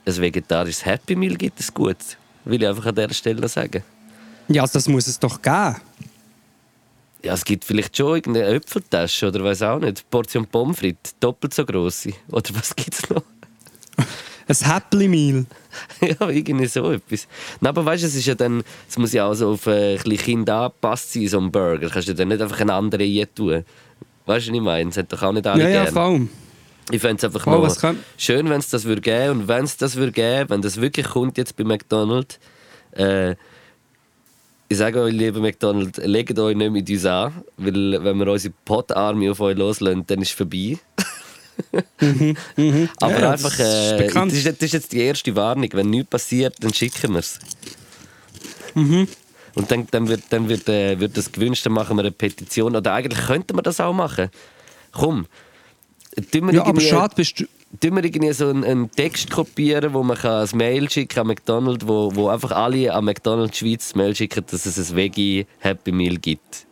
[0.07, 1.99] ein vegetarisches Happy Meal gibt, ist gut.
[2.47, 3.85] Will ich einfach an dieser Stelle sagen.
[4.49, 5.77] Ja, also das muss es doch geben.
[7.23, 10.09] Ja, es gibt vielleicht schon irgendeine Äpfeltasche oder weiß auch nicht.
[10.09, 12.14] Portion Pommes frites, doppelt so grosse.
[12.31, 13.23] Oder was gibt es noch?
[14.46, 15.46] Ein Happy Meal.
[16.00, 17.26] ja, irgendwie so etwas.
[17.61, 19.96] Nein, aber weißt du, es ist ja dann, es muss ja auch so auf äh,
[19.96, 21.88] ein Kind angepasst sein, so ein Burger.
[21.88, 23.64] Kannst du dann nicht einfach einen anderen tun.
[24.26, 24.90] Weißt du, was ich meine?
[24.90, 25.94] Es hat doch auch nicht alle Ja, ja, gern.
[25.94, 26.28] voll.
[26.90, 29.40] Ich fände es einfach Oh, noch was kann- schön, wenn es das würde geben.
[29.40, 32.38] Und wenn es das würde geben, wenn das wirklich kommt jetzt bei McDonald's,
[32.92, 33.35] äh,
[34.68, 38.52] ich sage euch, liebe McDonald's, legt euch nicht mit uns an, weil wenn wir unsere
[38.64, 40.78] Pot-Army auf euch loslassen, dann ist es vorbei.
[43.01, 45.69] Aber Ja, einfach, das ist äh, das, ist, das ist jetzt die erste Warnung.
[45.73, 47.38] Wenn nichts passiert, dann schicken wir es.
[48.75, 49.09] Mhm.
[49.55, 52.75] Und dann, dann, wird, dann wird, äh, wird das gewünscht, dann machen wir eine Petition.
[52.75, 54.31] Oder eigentlich könnten wir das auch machen.
[54.93, 55.27] Komm,
[56.33, 57.45] tun wir Ja, aber irgendwie- schade bist du...
[57.81, 61.27] tun wir irgendwie so einen, einen Text kopieren, wo man kann ein Mail schicken an
[61.29, 65.93] McDonald's, wo, wo einfach alle an McDonald's Schweiz Mail schicken, dass es ein Veggie Happy
[65.93, 66.67] Meal gibt.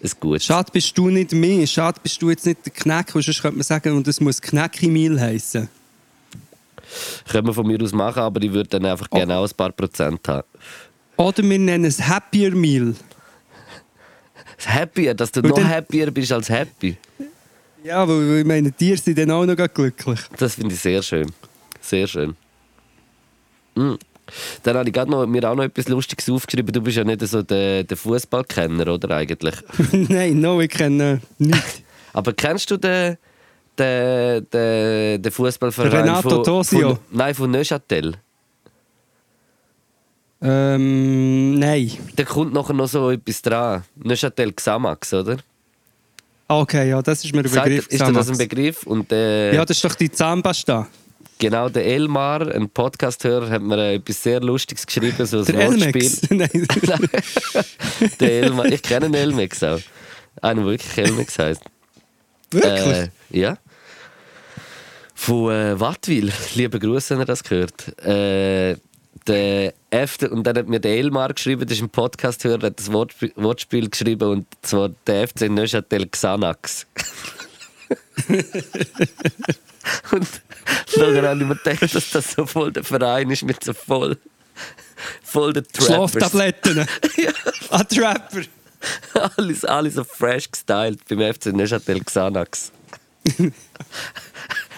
[0.00, 0.42] Ist gut.
[0.42, 1.66] Schade bist du nicht mehr.
[1.66, 3.10] Schade bist du jetzt nicht der Knack.
[3.10, 5.68] Sonst könnte man sagen, und das muss Knacki Meal heißen.
[7.28, 9.16] Können wir von mir aus machen, aber ich würde dann einfach Oh.
[9.16, 10.46] gerne auch ein paar Prozent haben.
[11.16, 12.94] Oder wir nennen es Happier Meal.
[14.66, 16.96] Happier, dass du Und noch dann- happier bist als happy.
[17.84, 20.20] Ja, weil ich meine, Tiere sind dann auch noch glücklich.
[20.38, 21.30] Das finde ich sehr schön.
[21.80, 22.36] Sehr schön.
[23.74, 23.94] Mm.
[24.62, 26.72] Dann habe ich gerade noch, mir auch noch etwas Lustiges aufgeschrieben.
[26.72, 29.54] Du bist ja nicht so der, der Fußballkenner, oder eigentlich?
[29.92, 31.64] Nein, no, ich kenne nicht.
[32.12, 33.16] Aber kennst du den,
[33.78, 36.88] den, den, den Fußballverein Renato von, Tosio?
[36.90, 38.14] Von, nein, von Neuchâtel?
[40.42, 41.90] Ähm, nein.
[42.16, 43.84] Da kommt nachher noch so etwas dran.
[43.96, 45.36] Neuchâtel Xamax, oder?
[46.48, 47.86] Okay, ja, das ist mir ein Sagt- Begriff.
[47.88, 48.38] ist dir das ein.
[48.38, 48.82] Begriff?
[48.84, 50.88] Und äh, Ja, das ist doch die Zahnpasta.
[51.40, 55.66] Genau, der Elmar, ein Podcast-Hörer, hat mir äh, etwas sehr Lustiges geschrieben, so ein Der
[55.66, 56.12] Wortspiel.
[56.30, 56.66] Nein.
[58.20, 59.80] der Elmar, ich kenne einen Elmex auch.
[60.40, 61.62] Einer, der wirklich Elmex heisst.
[62.52, 62.86] Wirklich?
[62.86, 63.58] Äh, ja.
[65.14, 66.32] Von äh, Wattwil.
[66.54, 67.98] Liebe Grüße, wenn er das gehört.
[68.04, 68.76] Äh,
[69.26, 69.74] der
[70.30, 73.90] und dann hat mir der Elmar geschrieben, das ist ein Podcast-Hörer, hat das Wortspiel, Wortspiel
[73.90, 76.86] geschrieben und zwar der FC Neuchâtel Xanax.
[80.12, 80.28] und
[80.96, 84.16] dann habe ich mir gedacht, dass das so voll der Verein ist mit so voll,
[85.22, 86.12] voll der Trappers.
[86.12, 86.86] Schlaftabletten.
[87.72, 88.42] Ah, Trapper.
[89.36, 92.72] alles, alles so fresh gestylt beim FC Neuchâtel Xanax.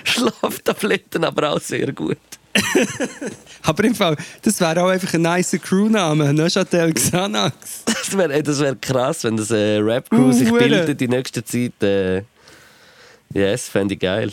[0.05, 2.19] Schlaftabletten aber auch sehr gut.
[3.63, 6.35] Aber im Fall, das wäre auch einfach ein nicer Crewname.
[6.35, 7.85] Neuchâtel Xanax.
[7.87, 11.83] Das wäre wär krass, wenn das äh, Rap-Crew Uh, sich bildet in nächster Zeit.
[11.83, 12.25] Äh,
[13.35, 14.33] yes, fände ich geil.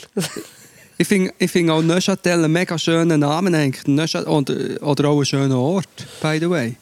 [0.97, 3.87] Ich finde ich find auch Neuchâtel einen mega schönen Namen eigentlich.
[3.87, 5.87] Neuchâtel, oder, oder auch einen schönen Ort,
[6.21, 6.75] by the way.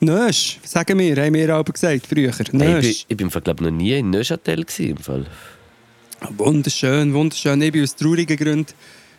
[0.00, 2.30] Neusch, sagen wir, haben wir aber gesagt früher.
[2.32, 5.26] Hey, ich, bin, ich bin glaube noch nie in Neuchâtel gewesen, im Fall.
[6.36, 7.60] Wunderschön, wunderschön.
[7.62, 8.72] Ich war aus traurigen Gründen.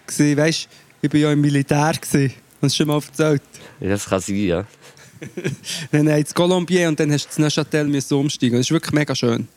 [0.05, 0.37] gewesen.
[0.37, 0.69] Weisst,
[1.01, 1.93] ich war ja im Militär.
[1.99, 2.33] Gewesen.
[2.61, 3.41] Hast du schon mal erzählt?
[3.79, 4.65] Ja, das kann sein, ja.
[5.91, 8.57] Dann hast du Colombier und dann hast du das Neuchâtel umsteigen.
[8.57, 9.47] Das ist wirklich mega schön.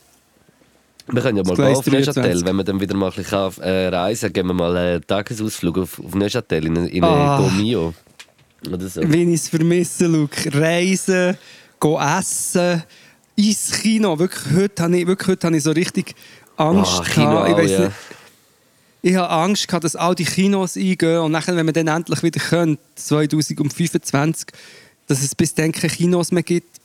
[1.07, 2.45] Wir können ja mal auf Neuchâtel, 23.
[2.45, 5.77] wenn wir dann wieder mal ein bisschen auf, äh, reisen, gehen wir mal einen Tagesausflug
[5.79, 7.37] auf, auf Neuchâtel in, in Ah.
[7.37, 7.41] ah.
[7.41, 7.93] Gomio.
[8.71, 9.01] Oder so.
[9.03, 10.53] Wie ich es vermisse, Luke.
[10.53, 11.37] Reisen,
[11.79, 12.83] gehen essen,
[13.35, 14.17] ins Kino.
[14.19, 16.13] Wirklich, heute habe ich, wirklich, heute habe ich so richtig
[16.57, 17.63] Angst Ah, Kino gehabt.
[17.63, 17.79] Ich ja.
[17.79, 17.91] nicht.
[19.03, 22.21] Ich habe Angst gehabt, dass all die Kinos eingehen und nachher, wenn wir dann endlich
[22.21, 24.47] wieder können, 2025,
[25.07, 26.80] dass es bis dann keine Kinos mehr gibt.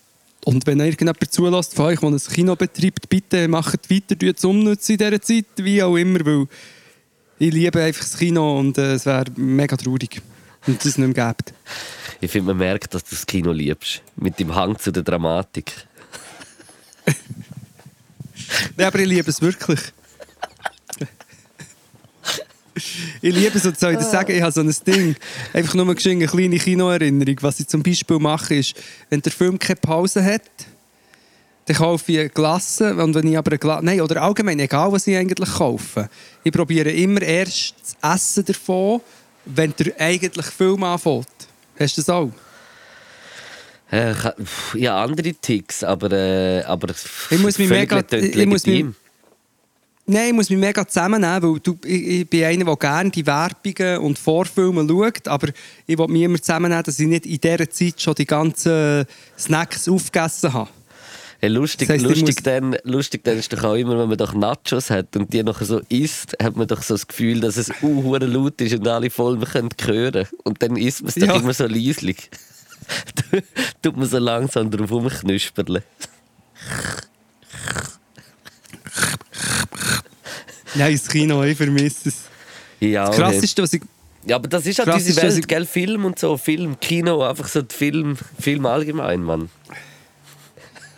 [0.47, 4.45] Und wenn irgendjemand zulässt von euch, der ein Kino betreibt, bitte macht weiter, tut es
[4.45, 6.47] umnutzen in dieser Zeit, wie auch immer, weil
[7.41, 10.23] ich liebe einfach das Kino und äh, es wäre mega traurig,
[10.65, 11.53] wenn es das nicht mehr gibt.
[12.21, 14.03] Ich finde, man merkt, dass du das Kino liebst.
[14.15, 15.73] Mit dem Hang zu der Dramatik.
[18.77, 19.81] Nein, aber ich liebe es wirklich.
[22.77, 25.17] Ich liebe und soll ich das sagen, ich habe so ein Ding.
[25.53, 27.37] Einfach nur mal eine kleine Kinoerinnerung.
[27.41, 28.75] Was ich zum Beispiel mache, ist,
[29.09, 30.43] wenn der Film keine Pause hat,
[31.67, 32.95] dann kaufe ich eine Glasse.
[32.95, 36.09] Und wenn ich aber eine Glasse, nein, oder allgemein, egal was ich eigentlich kaufe,
[36.45, 39.01] ich probiere immer erst das Essen davon,
[39.47, 41.27] wenn der eigentlich Film anfängt.
[41.79, 42.31] Hast du das auch?
[43.91, 44.11] Äh,
[44.73, 46.93] ich ja, andere Ticks, aber, äh, aber
[47.31, 48.87] Ich muss mich mega- legit- ich muss mich-.
[50.09, 53.27] Nein, ich muss mich mega zusammennehmen, weil du, ich, ich bin einer, der gerne die
[53.27, 55.49] Werbungen und Vorfilme schaut, aber
[55.85, 59.05] ich will mich immer zusammennehmen, dass ich nicht in dieser Zeit schon die ganzen
[59.37, 60.71] Snacks aufgegessen habe.
[61.41, 64.33] Hey, lustig, Das ich lustig, dann, lustig dann ist doch auch immer, wenn man doch
[64.33, 67.71] Nachos hat und die noch so isst, hat man doch so das Gefühl, dass es
[67.83, 71.37] uh, laut ist und alle voll können hören Und dann isst man es doch Ja.
[71.37, 72.31] immer so leislich.
[73.83, 75.83] Tut man so langsam drauf rumknusperle.
[80.77, 82.15] Nein, das Kino, ich vermisse es.
[82.81, 83.17] Ja, Das.
[83.17, 83.83] Krasseste, was ich...
[84.27, 85.67] ja, aber das ist halt diese dass ich- Welt, gell?
[85.67, 89.49] Film und so, Film, Kino, einfach so Film, Film allgemein, Mann.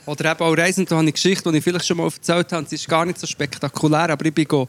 [0.07, 2.51] Oder eben auch Reisen, da habe ich eine Geschichte, die ich vielleicht schon mal erzählt
[2.53, 2.67] habe.
[2.67, 4.67] Sie ist gar nicht so spektakulär, aber ich bin go,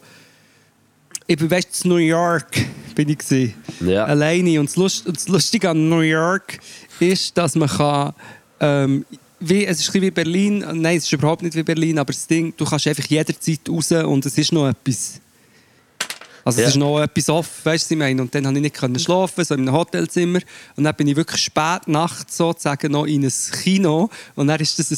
[1.25, 2.47] ich bin weißt, in New York
[2.93, 4.03] bin ich gewesen, Ja.
[4.05, 6.59] alleine und das, Lust, das Lustige an New York
[6.99, 8.13] ist, dass man kann,
[8.59, 9.05] ähm,
[9.39, 12.27] wie, es ist ein wie Berlin, nein, es ist überhaupt nicht wie Berlin, aber das
[12.27, 15.19] Ding, du kannst einfach jederzeit raus und es ist noch etwas.
[16.45, 16.67] Also Ja.
[16.67, 18.21] es ist noch etwas off, weißt du, was ich meine?
[18.21, 20.39] Und dann konnte ich nicht können schlafen, so in einem Hotelzimmer.
[20.75, 24.09] Und dann bin ich wirklich spät nachts sozusagen noch in ein Kino.
[24.35, 24.97] Und dann war das ein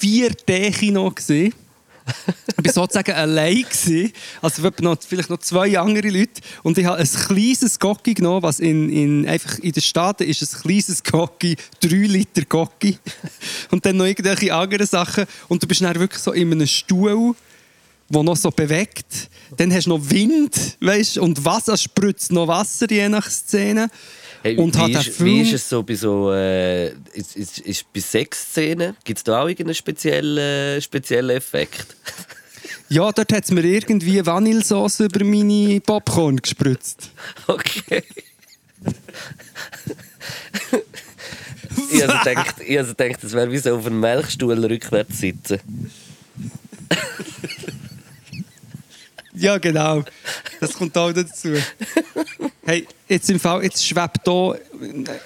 [0.00, 1.10] 4D-Kino.
[1.10, 1.54] gewesen.
[2.58, 3.62] ich war sozusagen allein.
[3.62, 4.12] Gewesen.
[4.40, 4.62] Also
[5.08, 6.40] vielleicht noch zwei andere Leute.
[6.62, 10.42] Und ich habe ein kleines Gocki genommen, was in, in, einfach in den Staaten ist
[10.42, 12.98] ein kleines Gocki, 3 Liter Gocki.
[13.70, 15.24] Und dann noch irgendwelche anderen Sachen.
[15.48, 17.34] Und du bist dann wirklich so in einem Stuhl
[18.12, 19.30] wo noch so bewegt.
[19.56, 23.88] Dann hast du noch Wind, weißt, und Wasser spritzt noch Wasser je nach Szene.
[24.42, 27.58] Hey, und wie, hat ist, Film, wie ist es so bei so äh, ist, ist,
[27.60, 28.96] ist bei Sexszenen?
[29.04, 31.96] Gibt es da auch irgendeinen speziellen, speziellen Effekt?
[32.88, 37.10] Ja, dort hat es mir irgendwie Vanillesauce über meine Popcorn gespritzt.
[37.46, 38.02] Okay.
[41.90, 45.60] ich also gedacht, ich also gedacht, das wäre wie so auf einem Melkstuhl rückwärts sitzen.
[49.42, 50.04] Ja, genau.
[50.60, 51.48] Das kommt auch dazu.
[52.64, 54.60] Hey, jetzt im Fall, jetzt schwebt hier,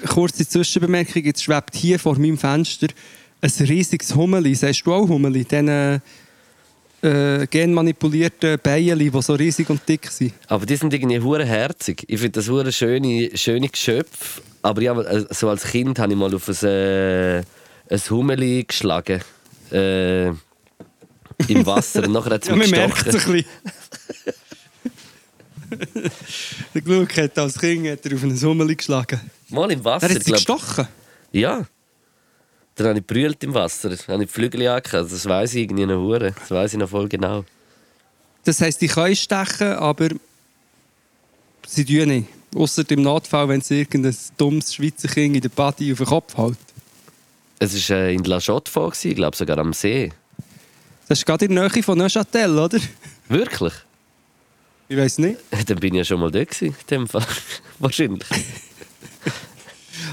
[0.09, 2.87] kurze Zwischenbemerkung, jetzt schwebt hier vor meinem Fenster
[3.43, 4.55] ein riesiges Hummeli.
[4.55, 5.45] Sagst du auch Hummeli?
[5.45, 6.01] Diese
[7.03, 10.33] äh, genmanipulierten Beine, die so riesig und dick sind.
[10.49, 12.05] Aber die sind irgendwie hure herzig.
[12.09, 14.41] Ich finde das hure schöne, schöne Geschöpf.
[14.63, 17.39] Aber ja, äh, so als Kind habe ich mal auf ein, äh,
[17.91, 19.21] ein Hummeli geschlagen.
[19.71, 20.31] Äh,
[21.49, 22.05] Im Wasser.
[22.05, 23.35] Und nachher hat es Ja, mich es gestochen.
[23.37, 23.45] ein bisschen.
[26.75, 29.21] Der Gluck hat als Kind hat er auf einen Hummeli geschlagen.
[29.49, 30.09] Mal im Wasser.
[30.09, 30.89] Er hat glaub- gestochen.
[31.33, 31.67] Ja.
[32.77, 33.91] Dann habe ich brüllt im Wasser.
[33.91, 35.09] Dann habe ich die Flügel angehauen.
[35.09, 36.33] Das weiß ich irgendwie noch hure.
[36.39, 37.45] Das weiß ich noch voll genau.
[38.45, 40.09] Das heisst, die können stechen, aber
[41.67, 42.29] sie tun nicht.
[42.55, 46.37] Außer im Notfall, wenn sie irgendein dummes Schweizer Kind in der Party auf den Kopf
[46.37, 46.57] hält.
[47.59, 50.13] Es war äh, in La gewesen, ich glaube sogar am See.
[51.09, 52.79] Das ist gerade in der Nähe von Neuchâtel, oder?
[53.29, 53.73] Wirklich?
[54.89, 55.39] Ich weiß nicht.
[55.67, 57.27] Dann bin ich ja schon mal dort gewesen, in dem Fall.
[57.79, 58.27] Wahrscheinlich.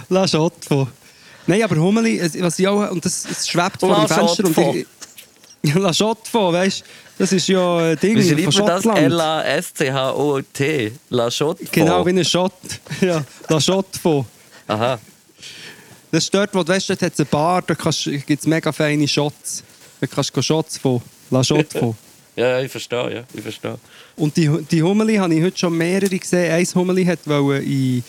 [0.10, 0.88] La Chotte von.
[1.48, 4.46] Nein, aber Hummeli, was ich auch, und das, es schwebt vor dem Fenster.
[4.46, 4.86] Und Chotte
[5.62, 6.86] ich, La Chotte von, weißt du?
[7.18, 9.04] Das ist ja ein Ding Wie von schreibt man das?
[9.04, 10.92] L-A-S-C-H-O-T.
[11.10, 11.72] La Chaux-de-Fonds.
[11.72, 12.54] Genau, wie ein Schott.
[13.02, 14.26] Ja, La Chotte von.
[14.68, 15.00] Aha.
[16.12, 18.72] Das ist dort, wo du weißt, dort hat es eine Bar, da gibt es mega
[18.72, 19.64] feine Shots.
[20.04, 21.02] Da kannst du Shots von.
[21.32, 21.96] La Chotte von.
[22.36, 23.24] Ja, ja, ich verstehe, ja.
[23.32, 23.78] Ich verstehe.
[24.16, 26.52] Und die, die Hummeli habe ich heute schon mehrere gesehen.
[26.52, 28.04] Eins Hummeli hat wollte in,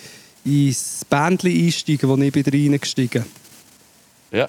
[0.46, 3.24] ins Bändchen einsteigen, wo ich bin reingestiegen
[4.32, 4.48] Ja.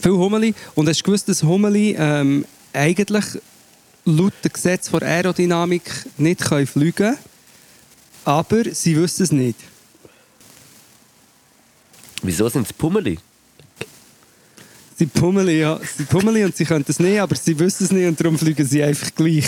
[0.00, 0.54] Viel Hummeli.
[0.74, 3.26] Und hast du gewusst, dass Hummeli ähm, eigentlich
[4.06, 5.82] laut dem Gesetz der Aerodynamik
[6.16, 7.18] nicht können fliegen können,
[8.24, 9.58] aber sie wissen es nicht.
[12.22, 13.18] Wieso sind es Pummeli?
[15.00, 15.80] Sie Pummeli, ja.
[15.96, 18.66] Sie Pummeli und sie können es nicht, aber sie wissen es nicht und darum fliegen
[18.66, 19.46] sie einfach gleich.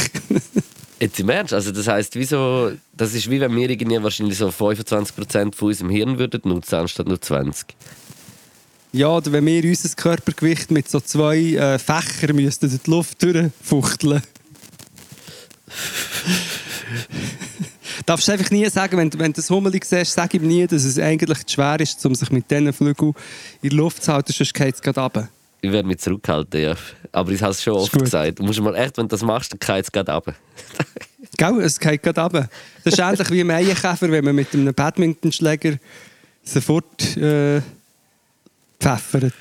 [0.98, 1.52] Jetzt im Ernst?
[1.52, 5.90] Also das heisst, wieso, das ist wie wenn wir irgendwie wahrscheinlich so 25% von unserem
[5.90, 7.64] Hirn würden nutzen, anstatt nur 20%.
[8.92, 13.22] ja, oder wenn wir unser Körpergewicht mit so zwei äh, Fächern müssten durch die Luft
[13.22, 14.22] durchfuchteln.
[18.06, 20.66] Darfst du einfach nie sagen, wenn, du- wenn du das Hummeli siehst, sag ihm nie,
[20.66, 23.12] dass es eigentlich zu schwer ist, um sich mit diesen Flügeln
[23.60, 25.28] in die Luft zu halten, sonst geht es gerade runter.
[25.64, 26.74] Ich werde mich zurückhalten, ja.
[27.12, 28.40] Aber ich habe es schon oft gesagt.
[28.40, 30.34] Du musst mal echt, wenn du das machst, dann geht es gerade runter.
[31.38, 32.48] Gell, es geht gerade runter.
[32.82, 35.78] Das ist ähnlich wie ein Maienkäfer, wenn man mit einem Badmintonschläger
[36.42, 37.62] sofort äh,
[38.80, 39.34] pfeffert.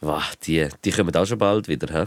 [0.00, 2.06] Wow, die, die kommen auch schon bald wieder, hä?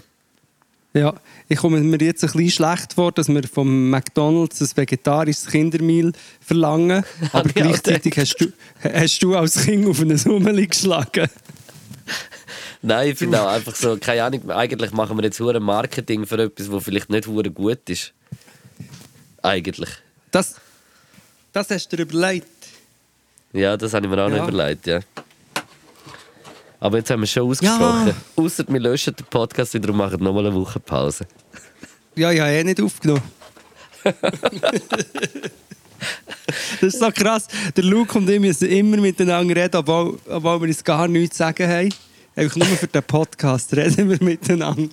[0.93, 1.13] Ja,
[1.47, 6.11] ich komme mir jetzt ein bisschen schlecht vor, dass wir vom McDonalds ein vegetarisches Kindermeal
[6.41, 8.51] verlangen, aber gleichzeitig hast du,
[8.83, 11.29] hast du als Kind auf einen Hummeli geschlagen.
[12.81, 16.39] Nein, ich finde auch einfach so, keine Ahnung, eigentlich machen wir jetzt hure Marketing für
[16.41, 18.13] etwas, das vielleicht nicht hure gut ist.
[19.43, 19.89] Eigentlich.
[20.31, 20.55] Das,
[21.53, 22.47] das hast du dir überlegt.
[23.53, 24.35] Ja, das habe ich mir auch Ja.
[24.43, 24.99] nicht überlegt, ja.
[26.79, 28.07] Aber jetzt haben wir es schon ausgesprochen.
[28.07, 28.15] Ja.
[28.43, 31.27] Außer wir löschen den Podcast wieder und machen nochmal eine Woche Pause.
[32.15, 33.21] Ja, ich habe eh nicht aufgenommen.
[36.81, 37.47] das ist so krass.
[37.75, 41.43] Der Luke und ich müssen immer miteinander reden, obwohl, obwohl wir uns gar nichts zu
[41.43, 41.89] sagen haben.
[42.35, 44.89] Einfach nur für den Podcast reden wir miteinander.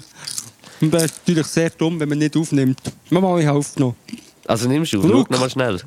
[0.81, 2.81] Und das ist natürlich sehr dumm, wenn man nicht aufnimmt.
[3.11, 3.97] Mama, ich habe aufgenommen.
[4.47, 5.27] Also nimmst du auf, Luke.
[5.29, 5.81] schau nochmal schnell.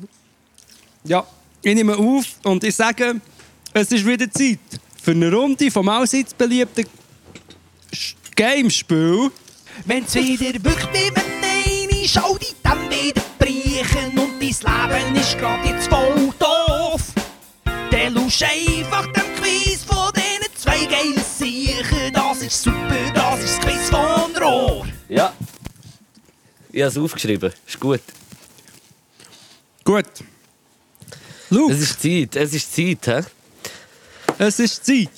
[1.04, 1.26] Ja,
[1.62, 3.20] ich nehme auf und ich sage,
[3.72, 4.58] es ist wieder Zeit
[5.02, 6.86] für eine Runde vom allseits beliebten
[8.36, 9.30] Gamespiel.
[9.84, 13.22] Wenn's wieder wirkt wie wenn eine Schau die dann wieder
[14.60, 17.00] Leben ist grad jetzt voll doof.
[17.90, 22.12] Dann lusch einfach dem Quiz von diesen zwei geilen Siechen.
[22.12, 24.86] Das ist super, das ist das Quiz von Rohr.
[25.08, 25.32] Ja.
[26.70, 27.52] Ich habe es aufgeschrieben.
[27.66, 28.00] Ist gut.
[29.84, 30.06] Gut.
[31.50, 33.20] Luke, Es ist Zeit, es ist Zeit, hä?
[34.38, 35.10] es ist Zeit.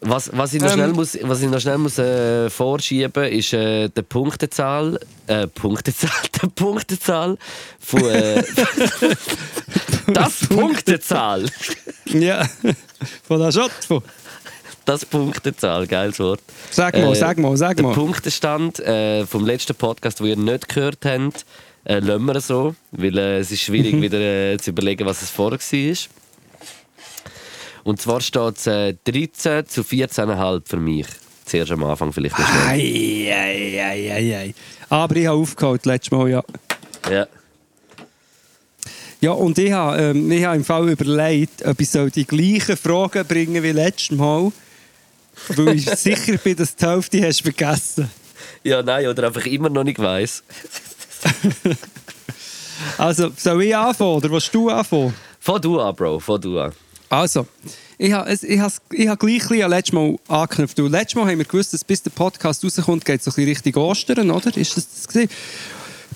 [0.00, 0.74] Was, was ich noch Ähm.
[0.74, 4.98] schnell, muss, was ich noch schnell muss, äh, vorschieben ist äh, die Punktezahl.
[5.26, 6.10] Äh, Punktezahl.
[6.42, 7.36] Die Punktezahl
[7.80, 8.04] von.
[8.04, 8.44] Äh,
[10.12, 11.46] das Punktezahl.
[12.06, 12.48] Ja,
[13.26, 13.72] von der Schott.
[13.86, 14.02] von-
[14.84, 16.40] Das Punktezahl, geiles Wort.
[16.70, 17.94] Sag mal, sag mal, sag Der mal.
[17.94, 21.44] Punktestand äh, vom letzten Podcast, den ihr nicht gehört habt,
[21.84, 24.02] äh, lassen wir so, weil äh, es ist schwierig Mhm.
[24.02, 25.96] wieder äh, zu überlegen, was es vorher war.
[27.84, 31.06] Und zwar steht es äh, 13 zu 14,5 für mich.
[31.44, 32.50] Zuerst am Anfang vielleicht nicht.
[32.66, 34.54] Ei, ei, ei, ei, ei.
[34.90, 36.42] Aber ich habe aufgeholt letztes Mal, ja.
[37.10, 37.26] Ja.
[39.20, 43.26] Ja, und ich habe, ähm, ich habe im Fall überlegt, ob ich die gleichen Fragen
[43.26, 44.52] bringen wie letztes Mal.
[45.48, 48.10] Weil ich sicher bin, dass du die Hälfte hast vergessen.
[48.62, 50.44] ja, nein, oder einfach immer noch nicht weiss.
[52.96, 55.14] Also, soll ich anfangen oder willst du anfangen?
[55.40, 56.72] Fang du an, Bro, fang du an.
[57.08, 57.46] Also,
[57.96, 60.78] ich habe, ich habe, ich habe gleich ein letztes Mal angeknüpft.
[60.80, 63.46] Und letztes Mal haben wir gewusst, dass bis der Podcast rauskommt, geht es so ein
[63.46, 64.56] bisschen Richtung Ostern, oder?
[64.56, 65.30] Ist das das gewesen?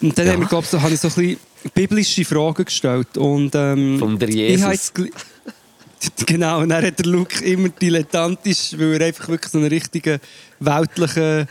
[0.01, 1.37] Und dann haben wir, glaub, so, habe ich so ein bisschen
[1.75, 3.17] biblische Fragen gestellt.
[3.17, 4.93] Und, ähm, Vom der Jesus.
[6.27, 10.19] genau, und dann hat der Luke immer dilettantisch, weil er einfach wirklich so einen richtigen
[10.61, 11.47] weltlichen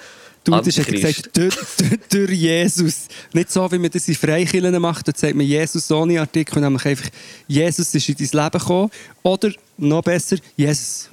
[0.47, 1.31] Er Antichrist.
[1.33, 3.07] gesagt, durch, Jesus.
[3.31, 6.83] Nicht so, wie man das in Freikirchen macht, dort sagt man Jesus ohne Artikel, nämlich
[6.85, 7.09] einfach,
[7.47, 8.91] Jesus ist in dein Leben gekommen.
[9.21, 11.09] Oder, noch besser, Jesus.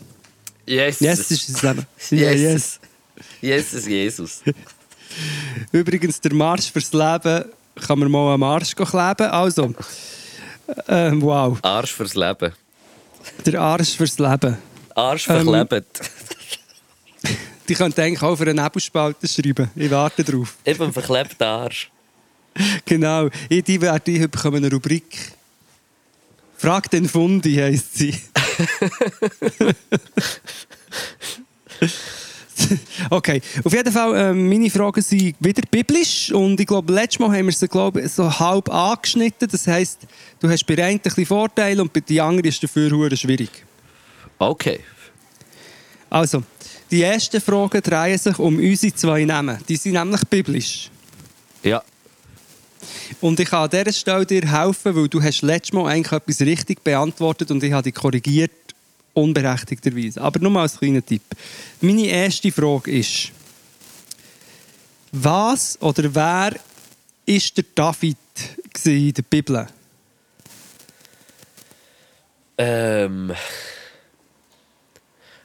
[0.67, 1.01] Yes.
[1.01, 1.87] Jesus ist in dein Leben.
[2.11, 2.81] Ja, yes.
[3.43, 4.41] Jesus, Jesus.
[5.73, 7.45] Übrigens, der Marsch fürs Leben
[7.87, 9.27] kann man mal am Arsch kleben.
[9.31, 9.75] Also,
[10.89, 12.53] ähm, wow, Arsch fürs Leben.
[13.45, 14.57] der Arsch fürs Leben.
[14.95, 16.01] Arsch Ähm, verklebt.
[17.69, 19.71] Die könnt eigentlich auch für eine Nebelspalter schreiben.
[19.77, 20.57] Ich warte drauf.
[20.65, 21.91] Eben ein verklebter Arsch.
[22.85, 23.29] Genau.
[23.49, 25.33] Ich, die werde ich bekommen eine Rubrik.
[26.57, 28.15] Frag den Fundi heisst sie.
[33.11, 37.37] okay, auf jeden Fall, ähm, meine Fragen sind wieder biblisch und ich glaube, letztes Mal
[37.37, 39.49] haben wir sie glaube ich, so halb angeschnitten.
[39.49, 40.01] Das heisst,
[40.41, 43.17] du hast bei der einen ein bisschen Vorteile und bei der anderen ist dafür hure
[43.17, 43.51] schwierig.
[44.39, 44.81] Okay.
[46.11, 46.43] Also,
[46.91, 49.59] die ersten Fragen drehen sich um unsere zwei Namen.
[49.69, 50.91] Die sind nämlich biblisch.
[51.63, 51.83] Ja.
[53.21, 56.41] Und ich kann an dieser Stelle dir helfen, weil du hast letztes Mal eigentlich etwas
[56.41, 58.53] richtig beantwortet und ich habe dich korrigiert,
[59.15, 60.21] unberechtigterweise.
[60.21, 61.23] Aber nur mal als kleiner Tipp.
[61.81, 63.33] Meine erste Frage ist,
[65.13, 66.55] was oder wer
[67.27, 68.17] ist der David
[68.85, 69.67] in der Bibel?
[72.59, 73.33] Ähm.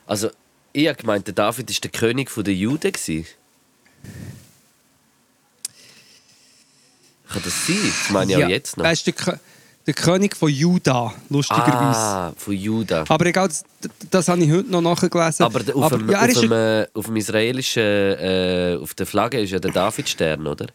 [0.06, 0.30] Also,
[0.74, 2.92] ich habe gemeint, der David war der König der Juden.
[2.92, 3.26] gewesen.
[7.30, 7.78] Kann das sein?
[7.82, 8.86] Das meine ich auch jetzt noch.
[8.86, 9.40] Er ist der,
[9.88, 12.00] der König von Juda, lustigerweise.
[12.00, 13.06] Ah, von Juda.
[13.08, 13.64] Aber egal, das,
[14.12, 15.44] das habe ich heute noch nachgelesen.
[15.46, 19.40] Aber auf, dem, ja, auf, dem, ein- äh, auf dem israelischen, äh, auf der Flagge
[19.42, 20.68] ist ja der Davidstern, oder?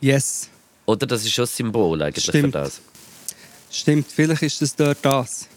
[0.00, 0.48] Yes.
[0.84, 2.54] Oder das ist schon das Symbol eigentlich für Stimmt.
[2.54, 2.80] das.
[3.70, 5.48] Stimmt, vielleicht ist das dort das.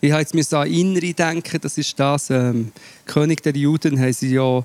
[0.00, 2.30] Ich habe jetzt müssen an Inri denken, das ist das.
[2.30, 2.70] Ähm,
[3.04, 4.64] König der Juden haben sie ja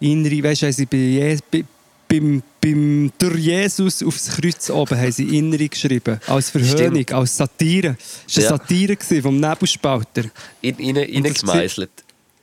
[0.00, 1.64] Inri, weißt du, haben sie bei, Je bei,
[2.08, 6.20] beim, beim, durch Jesus aufs Kreuz oben haben sie Inri geschrieben.
[6.28, 7.12] Als Verhöhnung, Stimmt.
[7.12, 7.96] als Satire.
[8.26, 8.48] Das war Ja.
[8.50, 10.24] eine Satire gewesen vom Nebelspalter.
[10.60, 11.90] In, in, in gemeißelt.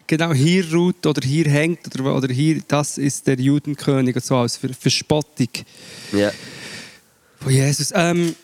[0.06, 4.36] Genau, hier ruht oder hier hängt oder, oder hier, das ist der Judenkönig und so
[4.36, 5.48] als Ver Verspottung.
[6.12, 6.32] Ja.
[7.40, 7.92] Von Jesus.
[7.96, 8.36] Ähm,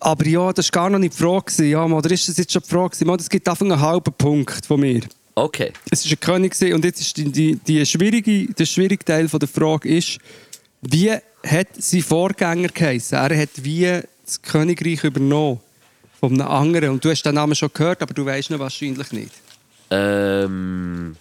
[0.00, 1.64] aber ja, das war gar noch nicht die Frage.
[1.64, 3.04] Ja, oder ist das jetzt schon die Frage?
[3.04, 5.02] Mal, Das gibt einfach einen halben Punkt von mir.
[5.34, 5.72] Okay.
[5.90, 9.38] Es war ein König und jetzt ist die, die, die schwierige, der schwierige Teil von
[9.38, 10.18] der Frage ist,
[10.80, 13.18] wie hat sein Vorgänger geheißen?
[13.18, 15.60] Er hat wie das Königreich übernommen
[16.18, 16.90] von einem anderen.
[16.90, 19.32] Und du hast den Namen schon gehört, aber du weißt ihn wahrscheinlich nicht.
[19.90, 21.16] Ähm.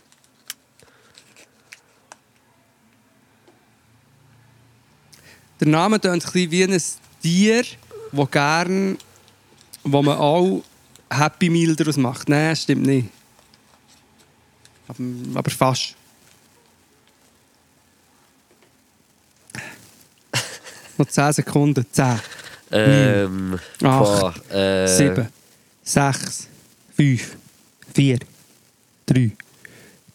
[5.60, 6.82] Der Name klingt ein bisschen wie ein
[7.22, 7.64] Tier,
[8.16, 8.98] das gern,
[9.84, 10.64] wo man auch
[11.10, 12.30] Happy Meal daraus macht.
[12.30, 13.10] Nein, stimmt nicht.
[14.88, 15.00] Aber,
[15.36, 15.96] aber fast.
[20.98, 21.86] Noch 10 Sekunden.
[21.92, 22.20] 10,
[22.72, 23.60] Ähm.
[23.84, 25.28] Acht, boah, äh, 7,
[25.84, 26.48] 6,
[26.96, 27.38] 5,
[27.94, 28.20] 4,
[29.06, 29.32] 3,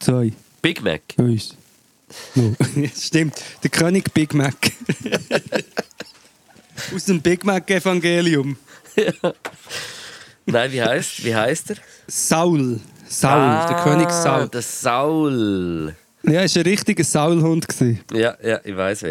[0.00, 0.32] 2,
[0.62, 1.02] Big Mac.
[1.16, 1.56] 1.
[2.34, 2.54] No.
[2.96, 4.56] Stimmt, der König Big Mac.
[6.94, 8.56] Aus dem Big Mac Evangelium.
[10.46, 11.76] Nein, wie heißt, wie heißt er?
[12.06, 12.80] Saul.
[13.08, 14.42] Saul, der König Saul.
[14.42, 15.94] Ah, Der Saul.
[16.24, 17.66] Ja, war ein richtiger Saulhund.
[17.68, 18.00] gewesen.
[18.12, 19.04] Ja, ja, ich weiß.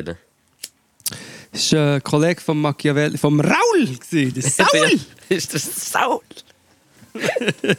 [1.52, 3.86] Es war ein Kollege von Machiavelli, vom Raul.
[3.86, 5.00] gewesen, Der Saul!
[5.30, 6.22] ist das Saul?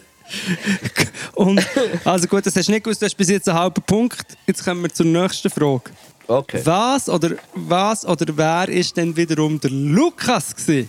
[1.35, 1.65] Und,
[2.05, 4.21] also gut, das hast du nicht gewusst, du hast bis jetzt einen halben Punkt.
[4.47, 5.91] Jetzt kommen wir zur nächsten Frage.
[6.31, 6.61] Okay.
[6.65, 10.55] Was oder, was oder wer ist denn wiederum der Lukas?
[10.55, 10.89] Gewesen?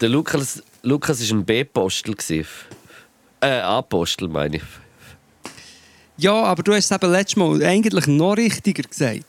[0.00, 2.14] Der Lukas, Lukas ist ein B-Postel.
[3.40, 4.62] Äh, A-Postel meine ich.
[6.18, 9.24] Ja, aber du hast es eben letztes Mal eigentlich noch richtiger gesagt.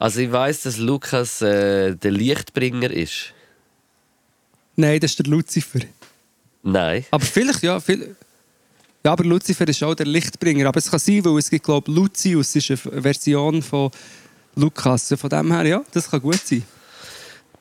[0.00, 3.32] Also ich weiß, dass Lukas äh, der Lichtbringer ist.
[4.74, 5.78] Nein, das ist der Lucifer.
[6.64, 7.04] Nein.
[7.12, 7.78] Aber vielleicht, ja.
[7.78, 8.16] Viel...
[9.04, 10.66] Ja, aber Lucifer ist auch der Lichtbringer.
[10.66, 13.90] Aber es kann sein, weil es gibt, glaube ich, Lucius ist eine Version von
[14.56, 15.14] Lukas.
[15.16, 16.62] Von dem her, ja, das kann gut sein.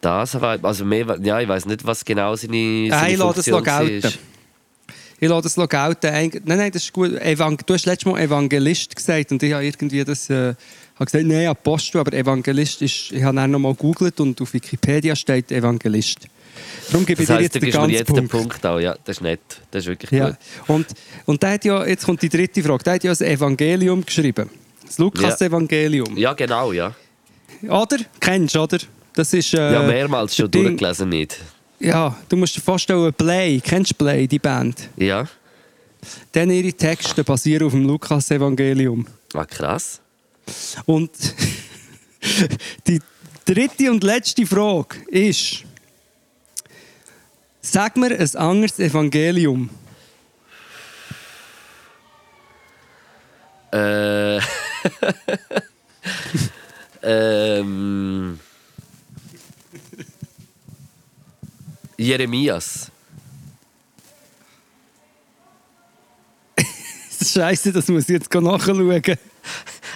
[0.02, 3.84] Das also mehr, ja, ich weiß nicht, was genau seine, seine das Funktion war.
[5.22, 6.42] Ich lasse das noch gelten.
[6.46, 7.12] Nein, nein, das ist gut.
[7.20, 10.30] Evang du hast letztes Mal Evangelist gesagt und ich habe irgendwie das...
[10.30, 10.56] Äh,
[10.96, 13.12] habe gesagt, nein, Apostel, aber Evangelist ist...
[13.12, 16.28] Ich habe dann noch mal gegoogelt und auf Wikipedia steht Evangelist.
[16.92, 18.22] Darum gebe ich Das dir heisst, jetzt den ganzen jetzt Punkt.
[18.22, 18.80] den Punkt auch.
[18.80, 19.40] Ja, das ist nett.
[19.72, 20.30] Das ist wirklich Ja.
[20.30, 20.38] gut.
[20.68, 20.88] Und,
[21.26, 24.50] und der hat ja, jetzt kommt die dritte Frage, der hat ja das Evangelium geschrieben.
[24.86, 26.18] Das Lukas-Evangelium.
[26.18, 26.96] Ja, genau, ja.
[27.68, 27.98] Oder?
[28.20, 28.80] Kennst du, oder?
[29.14, 29.54] Das ist...
[29.54, 31.38] Äh, Ja, mehrmals schon Ding- durchgelesen nicht.
[31.80, 34.90] Ja, du musst dir vorstellen, Play, kennst du Play, die Band?
[34.98, 35.28] Ja.
[36.32, 39.06] Dann ihre Texte basieren auf dem Lukas-Evangelium.
[39.34, 40.00] Ah, krass.
[40.86, 41.12] Und
[42.88, 43.00] die
[43.46, 45.64] dritte und letzte Frage ist:
[47.62, 49.70] Sag mir ein anderes Evangelium.
[53.72, 54.38] Äh.
[57.04, 58.40] ähm.
[61.98, 62.90] Jeremias.
[67.22, 68.90] Scheiße, das muss ich jetzt nachschauen.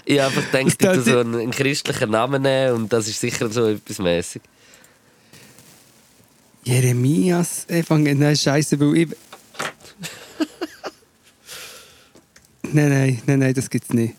[0.06, 3.50] Ich habe einfach gedacht, ich so einen, einen christlichen Namen nehmen und das ist sicher
[3.50, 4.42] so etwas mäßig.
[6.64, 8.20] Jeremias Evangelium.
[8.20, 9.08] Nein, Scheiße, weil ich.
[12.72, 14.16] nein, nein, nein, nein, das gibt's nicht.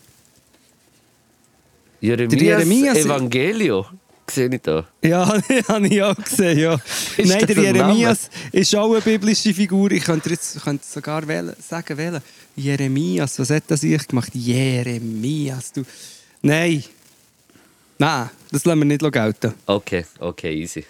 [1.99, 3.85] Jeremias, Jeremias- Evangelio.
[4.29, 4.85] Sehe ich da.
[5.03, 5.27] Ja,
[5.67, 6.79] habe ich auch gesehen, ja.
[7.17, 9.91] Nein, der Jeremias ist auch eine biblische Figur.
[9.91, 12.21] Ich könnte jetzt könnte sogar wählen, sagen, wählen.
[12.55, 14.33] Jeremias, was hat das ich gemacht?
[14.33, 15.83] Jeremias, du.
[16.41, 16.83] Nein.
[17.99, 19.53] Nein, das lassen wir nicht gelten.
[19.67, 20.83] Okay, okay, easy.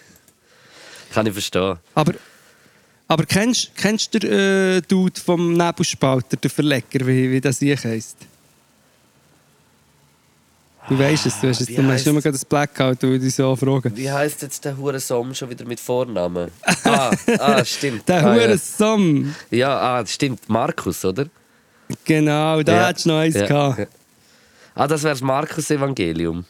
[1.13, 1.77] Kann ich verstehen.
[1.93, 2.13] Aber,
[3.07, 7.83] aber kennst, kennst du den äh, Dude vom Nebelspalter, den Verleger, wie, wie das ich
[7.83, 8.17] heisst?
[10.87, 13.55] Du weißt es, du hast, es, wie du hast gerade das Blackout, du dich so
[13.55, 13.91] fragen.
[13.95, 16.51] Wie heißt jetzt der hure Som schon wieder mit Vornamen?
[16.83, 18.07] Ah, ah stimmt.
[18.07, 18.57] Der ah, hure ja.
[18.57, 19.33] Sam.
[19.49, 20.47] ja, ah, stimmt.
[20.47, 21.25] Markus, oder?
[22.03, 22.87] Genau, da ja.
[22.87, 23.47] hättest du noch eins ja.
[23.47, 23.79] gehabt.
[23.79, 23.85] ja.
[24.75, 26.45] Ah, das wäre das Markus-Evangelium.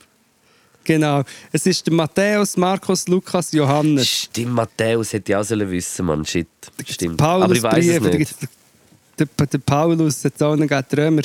[0.86, 1.24] Genau.
[1.52, 4.08] Es ist der Matthäus, Markus, Lukas, Johannes.
[4.08, 6.24] Stimmt, Matthäus hätte ich auch sollen wissen, Mann.
[6.24, 6.48] Shit.
[6.88, 7.18] Stimmt.
[7.18, 8.36] Paulus Aber ich weiß es nicht.
[9.20, 11.22] den, den, den Paulus, Sohn gegeben, die Römer.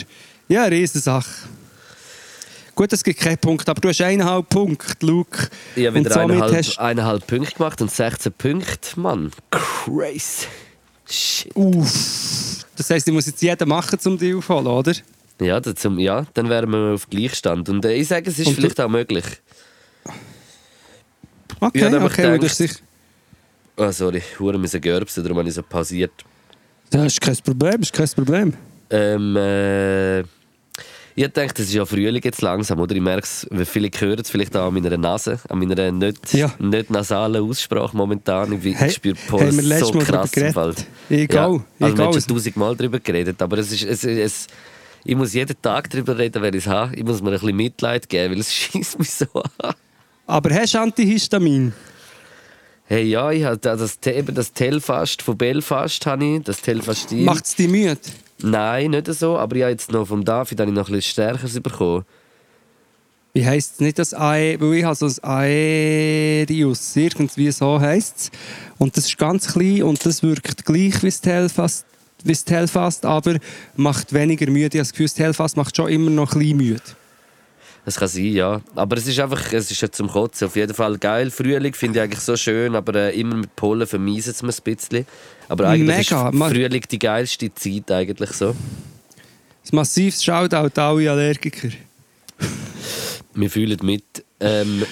[0.48, 1.28] Ja, Riesensache.
[2.74, 5.48] Gut, es gibt keinen Punkt, aber du hast eineinhalb Punkte, Luke.
[5.76, 8.98] Ich habe Und wieder somit eineinhalb, hast eineinhalb Punkte gemacht und 16 Punkte.
[8.98, 10.46] Mann, crazy.
[11.06, 11.54] Shit.
[11.54, 12.64] Uff.
[12.76, 14.94] Das heisst, ich muss jetzt jeden machen, um dich aufholen, oder?
[15.40, 17.68] Ja, das zum, ja, dann wären wir auf Gleichstand.
[17.68, 19.24] Und äh, ich sage, es ist Und du- vielleicht auch möglich.
[21.60, 22.76] Okay, Ja, ich okay, gedacht- hast sicher...
[23.76, 26.12] Oh, sorry, Hure müssen gerbsen, darum habe ich so pausiert.
[26.90, 28.54] Das ist kein Problem, ist kein Problem.
[28.90, 32.94] Ähm, äh, ich denke, es ist ja Frühling jetzt langsam, oder?
[32.94, 36.52] Ich merke es, viele hören es vielleicht auch an meiner Nase, an meiner nicht, Ja.
[36.58, 38.52] nicht nasalen Aussprache momentan.
[38.52, 40.52] Ich, Hey, ich spüre Puls letztes so krass im?
[40.52, 40.74] Fall.
[41.08, 41.46] Ich ja.
[41.46, 44.46] Also ich wir schon tausendmal darüber geredet, aber es ist, es, es,
[45.04, 46.94] ich muss jeden Tag darüber reden, wenn ich es habe.
[46.96, 49.74] Ich muss mir ein bisschen Mitleid geben, weil es schießt mich so an.
[50.30, 51.72] Aber hast du Antihistamin?
[52.84, 57.24] Hey, ja, ich habe das, eben das Telfast von Belfast, habe ich, das Telfastin.
[57.24, 57.98] Macht es dich müde?
[58.38, 61.10] Nein, nicht so, aber ich habe jetzt noch vom David habe ich noch ein bisschen
[61.10, 62.04] Stärkeres bekommen.
[63.32, 68.16] Wie heisst es nicht das Ae, weil ich habe so ein Aerius, irgendwie so heisst
[68.16, 68.30] es.
[68.78, 71.86] Und das ist ganz klein und das wirkt gleich wie das Telfast,
[72.22, 73.36] wie das Telfast aber
[73.74, 74.66] macht weniger müde.
[74.66, 76.82] Ich habe das Gefühl, das Telfast macht schon immer noch ein bisschen müde.
[77.84, 78.60] Das kann sein, ja.
[78.74, 80.46] Aber es ist einfach, es ist ja zum Kotzen.
[80.48, 81.30] Auf jeden Fall geil.
[81.30, 84.62] Frühling finde ich eigentlich so schön, aber äh, immer mit Pollen vermeisen es mir ein
[84.62, 85.06] bisschen.
[85.48, 86.28] Aber eigentlich Mega.
[86.28, 88.50] ist Frühling die geilste Zeit eigentlich so.
[88.50, 88.56] Ein
[89.72, 91.68] massives Shoutout an alle Allergiker.
[93.34, 94.24] Wir fühlen mit.
[94.40, 94.84] Ähm,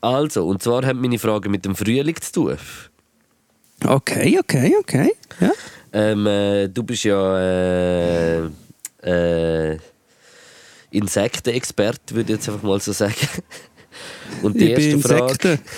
[0.00, 2.58] also, und zwar haben meine Fragen mit dem Frühling zu tun.
[3.84, 5.12] Okay, okay, okay.
[5.40, 5.50] Ja.
[5.92, 8.38] Ähm, äh, du bist ja äh,
[9.02, 9.78] äh,
[10.92, 13.14] Insektenexperte, würde ich jetzt einfach mal so sagen.
[14.42, 15.58] Und die Ich bin erste Frage.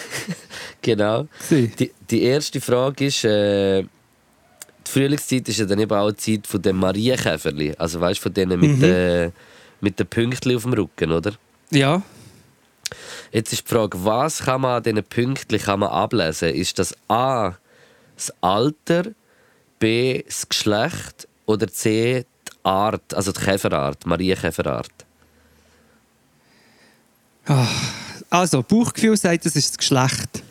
[0.83, 1.27] Genau.
[1.51, 6.47] Die, die erste Frage ist, äh, die Frühlingszeit ist ja dann eben auch die Zeit
[6.47, 7.75] von den Marienkäferli.
[7.79, 8.81] Also weißt du, von denen mit, Mhm.
[8.81, 9.33] den
[9.81, 11.33] mit den Pünktchen auf dem Rücken, oder?
[11.71, 12.03] Ja.
[13.33, 16.51] Jetzt ist die Frage, was kann man an diesen Pünktchen kann man ablesen?
[16.51, 17.55] Ist das A,
[18.15, 19.05] das Alter,
[19.79, 22.27] B, das Geschlecht oder C,
[22.65, 24.91] Art, also die Käferart, Marienkäferart?
[28.31, 30.43] Also, Bauchgefühl sagt, das ist das Geschlecht.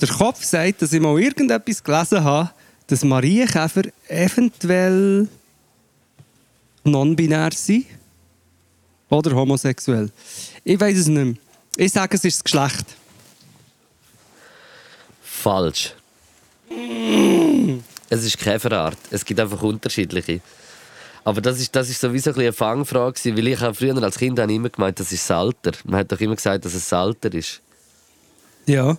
[0.00, 2.50] Der Kopf sagt, dass ich mal irgendetwas gelesen habe,
[2.86, 5.28] dass Marienkäfer eventuell
[6.84, 7.86] non-binär sind.
[9.08, 10.10] Oder homosexuell.
[10.64, 11.34] Ich weiß es nicht mehr.
[11.76, 12.96] Ich sage, es ist das Geschlecht.
[15.22, 15.94] Falsch.
[18.08, 18.98] Es ist Käferart.
[19.10, 20.40] Es gibt einfach unterschiedliche.
[21.24, 24.40] Aber das ist, das ist sowieso ein eine Fangfrage, weil ich habe früher als Kind
[24.40, 25.72] habe immer gemeint, das ist das Alter.
[25.84, 27.60] Man hat doch immer gesagt, dass es das Alter ist.
[28.66, 28.96] Ja.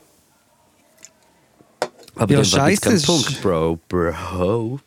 [2.15, 3.79] Aber Ja, dann war jetzt scheisse, kein ist- Punkt, Bro.
[3.89, 4.79] Bro.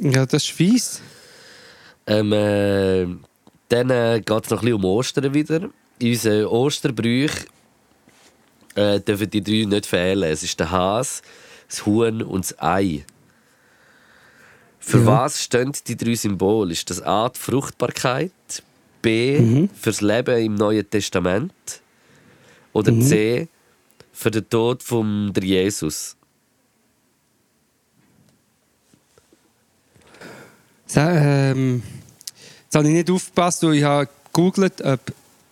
[0.00, 1.00] Ja, das ist fies.
[2.06, 3.06] Ähm, äh,
[3.68, 5.70] dann äh, geht es noch ein bisschen um Ostern wieder.
[5.98, 7.46] In unseren Osterbräuchen
[8.74, 10.24] äh, dürfen die drei nicht fehlen.
[10.30, 11.22] Es ist der Hase,
[11.68, 13.04] das Huhn und das Ei.
[14.80, 15.06] Für Ja.
[15.06, 16.72] was stehen die drei Symbole?
[16.72, 18.32] Ist das A, die Fruchtbarkeit,
[19.02, 19.68] B, Mhm.
[19.78, 21.52] fürs Leben im Neuen Testament
[22.72, 23.02] oder Mhm.
[23.02, 23.48] C,
[24.12, 26.16] für den Tod von Jesus?
[30.86, 31.82] Sa- Ähm,
[32.64, 35.00] jetzt habe ich nicht aufgepasst, weil ich habe gegoogelt, ob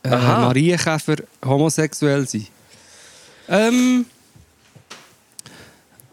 [0.05, 0.09] äh.
[0.11, 2.49] Marienkäfer homosexuell sind.
[3.49, 4.07] Ähm,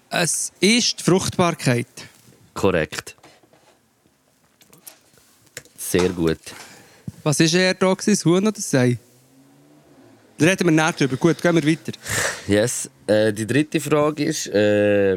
[0.10, 1.88] es ist die Fruchtbarkeit.
[2.56, 3.16] Korrekt.
[5.78, 6.40] Sehr gut.
[7.24, 7.94] Was war eher da?
[7.94, 8.98] Das Huhn oder das Ei?
[10.38, 11.16] Da reden wir näher drüber.
[11.18, 11.92] Gut, gehen wir weiter.
[12.48, 12.90] Yes.
[13.08, 15.14] Äh, die dritte Frage ist, äh,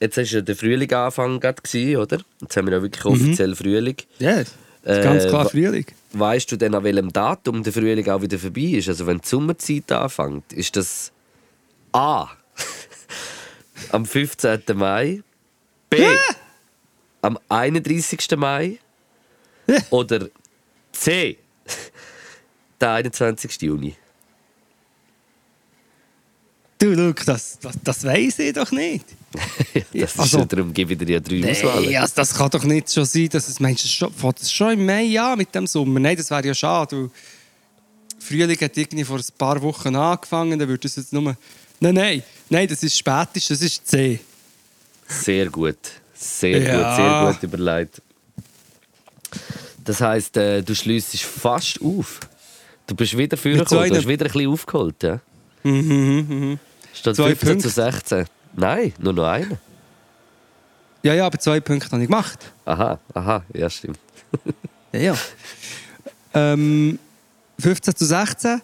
[0.00, 2.20] jetzt war ja der Frühling Anfang gewesen, oder?
[2.40, 3.96] Jetzt haben wir ja wirklich offiziell Frühling.
[4.18, 5.86] Ja, ganz Äh, klar wa- Frühling.
[6.12, 8.88] Weißt du denn, an welchem Datum der Frühling auch wieder vorbei ist?
[8.88, 11.12] Also wenn die Sommerzeit anfängt, ist das
[11.92, 12.28] A.
[13.90, 14.62] am 15.
[14.74, 15.22] Mai,
[15.96, 16.06] B.
[17.22, 18.36] am 31.
[18.36, 18.78] Mai
[19.66, 19.78] Ja.
[19.90, 20.28] oder
[20.92, 21.38] C.
[22.80, 23.62] der 21.
[23.62, 23.94] Juni.
[26.78, 29.04] Du, Luke, das, das, das weiss ich doch nicht.
[29.92, 31.86] Das Also- ist, darum gebe ich dir ja drei Auswahlen.
[31.88, 34.72] Nee, also das kann doch nicht schon sein, dass es meinst, es schon, es schon
[34.72, 35.98] im Mai an mit dem Sommer.
[36.00, 36.96] Nein, das wäre ja schade.
[37.02, 37.10] weil
[38.18, 41.36] Frühling hat irgendwie vor ein paar Wochen angefangen, dann würde es jetzt nur...
[41.80, 44.20] Nein, nein, nein, das ist spätestens, das ist C.
[45.08, 45.78] Sehr gut.
[46.14, 46.76] Sehr Ja.
[46.88, 48.02] gut, sehr gut überlegt.
[49.84, 52.20] Das heisst, äh, du schliessest fast auf.
[52.86, 55.02] Du bist wieder Mit so vorgekommen, du hast wieder ein bisschen aufgeholt.
[55.02, 55.20] Ja?
[56.94, 57.68] Statt Zwei 15 zu Punkte.
[57.68, 58.24] 16.
[58.54, 59.58] Nein, nur noch einer.
[61.02, 62.38] Ja, ja, aber zwei Punkte habe ich gemacht.
[62.64, 63.98] Aha, aha, ja stimmt.
[64.92, 65.16] Ja, ja.
[66.34, 66.98] ähm,
[67.60, 68.60] 15 zu 16.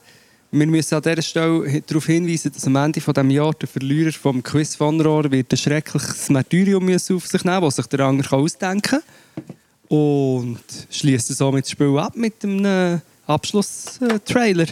[0.55, 4.42] Wir müssen an dieser Stelle darauf hinweisen, dass am Ende dieses Jahres der Verlierer vom
[4.42, 8.28] Quiz von Rohr wird ein schreckliches Martyrium müssen auf sich nehmen, das sich der andere
[8.28, 9.57] kann ausdenken kann.
[9.88, 14.66] Und schließt somit das Spiel ab mit einem äh, Abschlusstrailer.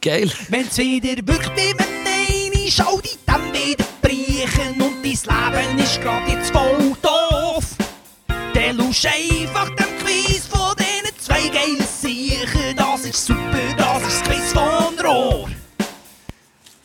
[0.00, 0.30] Geil.
[0.48, 6.50] Wenn's wieder mit Nein schau dich dann wieder brechen und dein Leben ist grad jetzt
[6.50, 7.64] voll doof.
[8.54, 9.79] Dann lusch einfach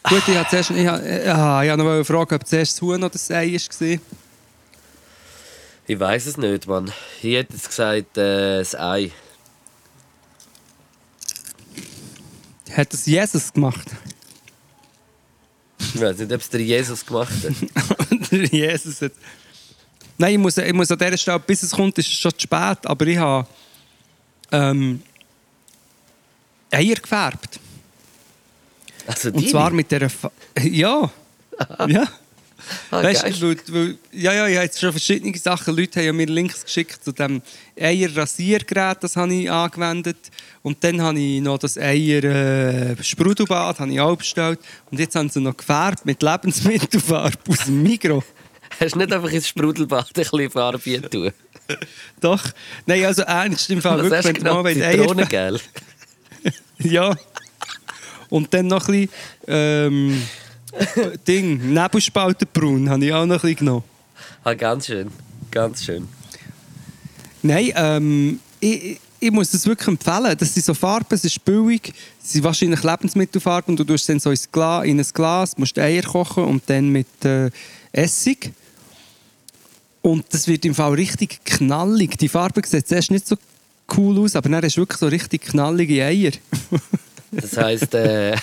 [0.09, 2.97] Gut, ich habe zuerst ich habe, ich habe noch eine Frage, ob zuerst das Huhn
[2.97, 3.99] oder das Ei war.
[5.87, 6.91] Ich weiß es nicht, Mann.
[7.21, 9.11] Ich hätte jetzt gesagt, äh, das Ei.
[12.71, 13.87] Hat das Jesus gemacht?
[15.79, 18.31] Ich weiß nicht, ob es der Jesus gemacht hat.
[18.31, 19.11] Der Jesus hat...
[20.17, 22.41] Nein, ich muss, ich muss an dieser Stelle, bis es kommt, ist es schon zu
[22.41, 23.47] spät, aber ich habe
[24.51, 25.01] ähm,
[26.71, 27.59] Eier gefärbt.
[29.07, 30.09] Also Und zwar mit dieser...
[30.09, 30.31] Fa
[30.61, 31.09] ja.
[31.87, 32.03] ja.
[32.91, 35.75] ah, Weißt du, weil, weil, ja, ja, ich habe jetzt schon verschiedene Sachen.
[35.75, 37.41] Leute haben ja mir Links geschickt zu dem
[37.79, 40.17] Eier-Rasiergerät, das habe ich angewendet.
[40.63, 44.59] Und dann habe ich noch das Eier-Sprudelbad, habe ich auch bestellt.
[44.89, 48.23] Und jetzt haben sie noch gefärbt mit Lebensmittelfarbe aus dem Migros.
[48.79, 51.31] Hast du nicht einfach ins Sprudelbad ein bisschen Farbe tun?
[52.21, 52.43] Doch.
[52.85, 53.97] Nein, also ernst im Fall.
[53.97, 54.65] Was Wirklich, hast du genommen?
[54.65, 55.07] wollt, Eier...
[55.07, 55.59] Zitronengel?
[56.79, 57.15] Ja.
[58.35, 59.09] Und dann noch ein bisschen...
[59.47, 60.21] Ähm,
[61.25, 63.83] Ding, Nebelspaltenbraun habe ich auch noch ein bisschen genommen.
[64.43, 65.09] Ah, ganz schön.
[65.49, 66.05] Ganz schön.
[67.41, 70.35] Nein, ähm, ich, ich- muss das wirklich empfehlen.
[70.37, 74.19] Das sind so Farben, es ist billig, es sind wahrscheinlich Lebensmittelfarben und du tust dann
[74.19, 77.49] so ins Glas, in ein Glas, musst Eier kochen und dann mit äh,
[77.93, 78.51] Essig.
[80.01, 82.17] Und das wird im Fall richtig knallig.
[82.17, 83.37] Die Farbe sieht zuerst nicht so
[83.95, 86.31] cool aus, aber dann hast du wirklich so richtig knallige Eier.
[87.31, 88.35] Das heisst, äh,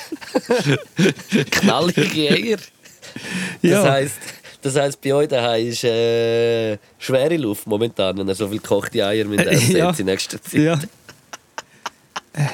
[1.51, 2.57] knallige Eier.
[2.57, 3.83] Das Ja.
[3.91, 4.15] heisst,
[4.63, 9.05] das heisst, bei euch daheim ist äh, schwere Luft momentan, wenn ihr so viel gekochte
[9.07, 9.91] Eier mit essen Ja.
[9.97, 10.55] in nächster Zeit.
[10.61, 10.81] Ja.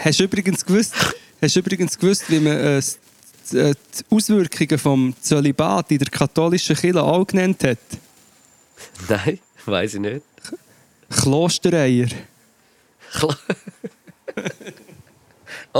[0.04, 0.94] Hast du übrigens gewusst,
[1.40, 2.82] hast du übrigens gewusst wie man äh, äh,
[3.52, 3.74] die
[4.10, 7.78] Auswirkungen vom Zölibat in der katholischen Kirche auch genannt hat?
[9.08, 10.22] Nein, weiß ich nicht.
[11.10, 12.08] Klostereier.
[13.12, 13.38] Klar.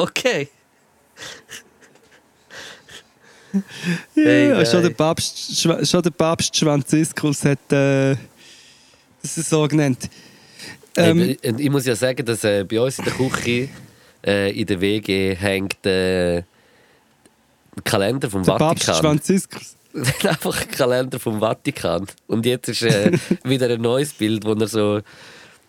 [0.03, 0.49] okay.
[4.15, 8.15] Ja, Hey, schon, der Papst, schon der Papst Franziskus hat äh,
[9.23, 10.09] das so genannt.
[10.97, 13.69] Ähm, Hey, ich, ich muss ja sagen, dass äh, bei uns in der Küche
[14.27, 16.45] äh, in der WG hängt äh, ein
[17.85, 19.11] Kalender vom der Papst Vatikan.
[19.11, 19.77] Franziskus.
[19.95, 22.07] Einfach ein Kalender vom Vatikan.
[22.27, 23.13] Und jetzt ist äh,
[23.45, 25.01] wieder ein neues Bild, wo er so.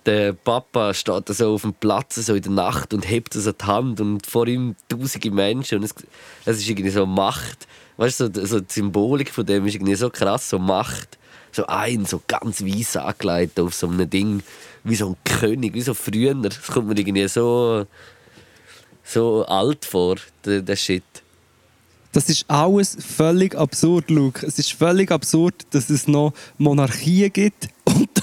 [0.05, 3.65] Der Papa steht so auf dem Platz so in der Nacht und hebt so die
[3.65, 5.79] Hand und vor ihm tausende Menschen.
[5.79, 5.93] Und es,
[6.45, 7.67] es ist irgendwie so Macht.
[7.97, 11.17] Weißt du, so, so die Symbolik von dem ist irgendwie so krass, so Macht.
[11.51, 14.41] So ein, so ganz weiss angelegt auf so einem Ding,
[14.83, 16.33] wie so ein König, wie so früher.
[16.35, 17.85] Das kommt mir irgendwie so,
[19.03, 21.03] so alt vor, der, der Shit.
[22.11, 24.45] Das ist alles völlig absurd, Luke.
[24.45, 27.69] Es ist völlig absurd, dass es noch Monarchien gibt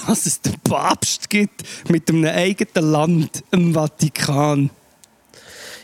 [0.07, 4.69] dass es den Papst gibt mit einem eigenen Land, im Vatikan.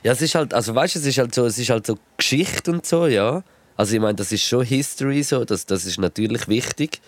[0.02, 2.72] Ja, es ist halt, also weißt, es ist halt so, es ist halt so Geschichte
[2.72, 3.44] und so, ja.
[3.76, 7.02] Also ich meine, das ist schon History so, das, das ist natürlich wichtig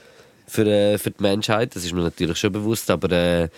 [0.47, 3.49] für, äh, für die Menschheit, das ist mir natürlich schon bewusst, aber äh,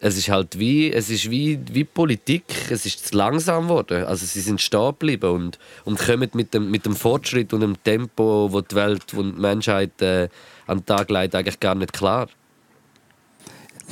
[0.00, 4.04] es ist halt wie, es ist wie, wie Politik, es ist zu langsam geworden.
[4.04, 7.82] Also sie sind stehen geblieben und, und kommen mit dem, mit dem Fortschritt und dem
[7.84, 10.28] Tempo, wo die Welt und die Menschheit äh,
[10.66, 12.28] an den Tag legt, eigentlich gar nicht klar.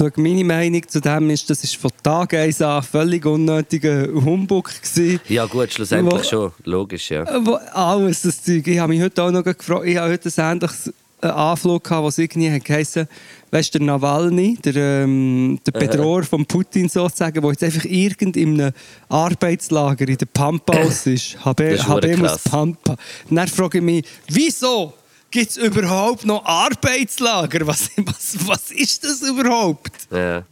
[0.00, 4.70] Schau, meine Meinung zu dem ist, das ist von Tag 1 an völlig unnötiger Humbug
[4.80, 5.20] gewesen.
[5.28, 7.26] Ja gut, schlussendlich Wo- schon, logisch, ja.
[7.44, 8.66] Wo, alles das Zeug.
[8.66, 10.90] Ich habe mich heute auch noch gefragt, ich habe heute ein ähnliches
[11.20, 13.06] äh, Anflug gehabt, was irgendwie hat geheißen,
[13.50, 18.38] weißt du, der Nawalny, der, ähm, der Bedroher von Putin sozusagen, der jetzt einfach irgend
[18.38, 18.72] in einem
[19.10, 21.44] Arbeitslager in der Pampa aus ist.
[21.44, 22.38] Habe, Das ist habe.
[22.50, 22.96] Pampa.
[23.28, 24.94] Und dann frage ich mich, wieso
[25.30, 27.66] gibt es überhaupt noch Arbeitslager?
[27.66, 29.92] Was, was, was ist das überhaupt?
[30.10, 30.44] ja.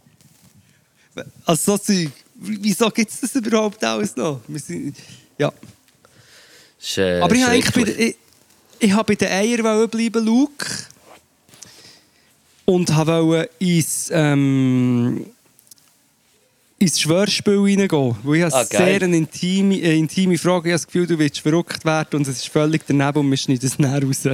[1.45, 2.13] Also so Zeug.
[2.37, 4.41] Wieso gibt es das überhaupt alles noch?
[4.55, 4.97] Sind,
[5.37, 5.53] ja.
[6.81, 8.17] Ist, äh, Aber ich habe eigentlich bei, ich,
[8.79, 10.67] ich habe bei den Eiern bleiben, Luke.
[12.65, 15.27] Und wollte ins, ähm,
[16.79, 18.17] ins Schwörspiel reingehen.
[18.23, 20.69] Weil ich Ah, sehr eine intime, äh, intime Frage.
[20.69, 23.37] Ich habe das Gefühl, du willst verrückt werden und es ist völlig daneben und wir
[23.37, 24.29] schneiden es näher raus.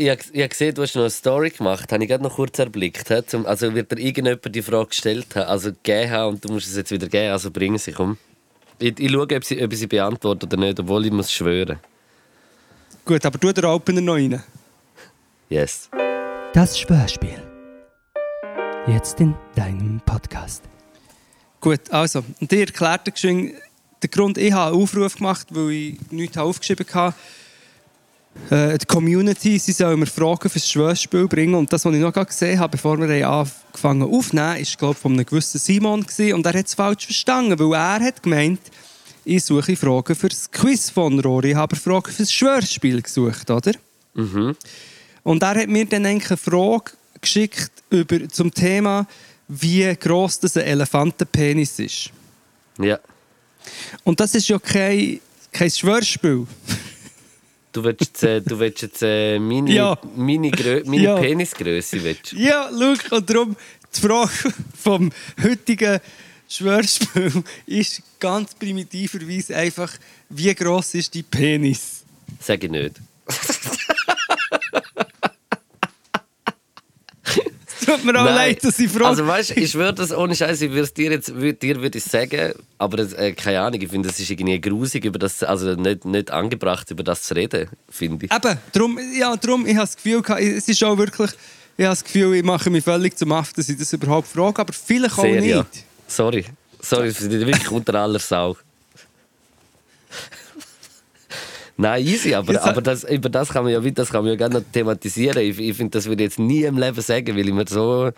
[0.00, 2.36] Ich habe ich hab gesehen, du hast noch eine Story gemacht, habe ich gerade noch
[2.36, 3.10] kurz erblickt.
[3.10, 3.20] hä?
[3.26, 6.68] Zum, also wird dir irgendjemand die Frage gestellt haben, also gegeben haben und du musst
[6.68, 8.16] es jetzt wieder geben, also bring sie, komm.
[8.78, 11.80] Ich, ich schaue, ob sie, ob ich sie beantworte oder nicht, obwohl ich muss schwören.
[13.04, 14.40] Gut, aber tu den Opener noch rein.
[15.48, 15.90] Yes.
[16.54, 17.42] Das Schwörspiel.
[18.86, 20.62] Jetzt in deinem Podcast.
[21.60, 23.54] Gut, also, und ich erklärte geschwind,
[24.00, 27.16] den Grund, ich habe einen Aufruf gemacht, weil ich nichts aufgeschrieben habe.
[28.50, 31.54] Äh, die Community, sie sollen mir Fragen fürs Schwörspiel bringen.
[31.54, 35.12] Und das, was ich noch gesehen habe, bevor wir angefangen aufzunehmen, ist, glaube ich, von
[35.12, 36.02] einem gewissen Simon.
[36.02, 36.34] Gewesen.
[36.34, 38.60] Und er hat es falsch verstanden, weil er hat gemeint,
[39.24, 41.50] ich suche Fragen für das Quiz von Rory.
[41.50, 43.72] Ich habe Fragen fürs Schwörspiel gesucht, oder?
[45.22, 49.06] Und er hat mir dann eigentlich eine Frage geschickt über, zum Thema,
[49.48, 52.10] wie gross das ein Elefantenpenis ist.
[52.78, 52.98] Ja.
[54.04, 55.20] Und das ist ja kein,
[55.52, 56.46] kein Schwörspiel.
[57.78, 59.96] Du willst jetzt, äh, du willst jetzt äh, meine, Ja.
[60.16, 61.16] meine, Grö meine Ja.
[61.16, 62.02] Penisgröße.
[62.02, 62.32] Willst.
[62.32, 63.54] Ja, schau, und darum
[63.94, 64.32] die Frage
[64.82, 66.00] vom heutigen
[66.48, 69.92] Schwörspiel ist ganz primitiverweise einfach,
[70.28, 72.02] wie gross ist die Penis?
[72.40, 72.96] Sag ich nicht.
[77.88, 79.06] tut mir auch leid, dass ich frage.
[79.06, 81.98] Also weißt, ich schwöre das ohne Scheiß, ich würde es dir jetzt würd, dir würde
[81.98, 85.42] ich sagen, aber es, äh, keine Ahnung, ich finde, das ist irgendwie grusig über das,
[85.42, 88.32] also nicht, nicht angebracht über das zu reden, finde ich.
[88.32, 91.30] Eben, darum, ja, darum, ich habe das Gefühl, es ist auch wirklich,
[91.76, 94.60] ich habe das Gefühl, ich mache mich völlig zum Aff, dass ich das überhaupt frage,
[94.60, 95.50] aber vielleicht auch Sehr, nicht.
[95.50, 95.66] ja.
[96.06, 96.44] Sorry,
[96.80, 98.56] sorry, wirklich unter aller Sau.
[101.80, 104.36] Nein, easy, aber, Jetzt aber das, über das kann man ja, das kann man ja
[104.36, 105.38] gerne noch thematisieren.
[105.38, 108.10] Ich, ich finde, das würde ich jetzt nie im Leben sagen, weil ich mir so,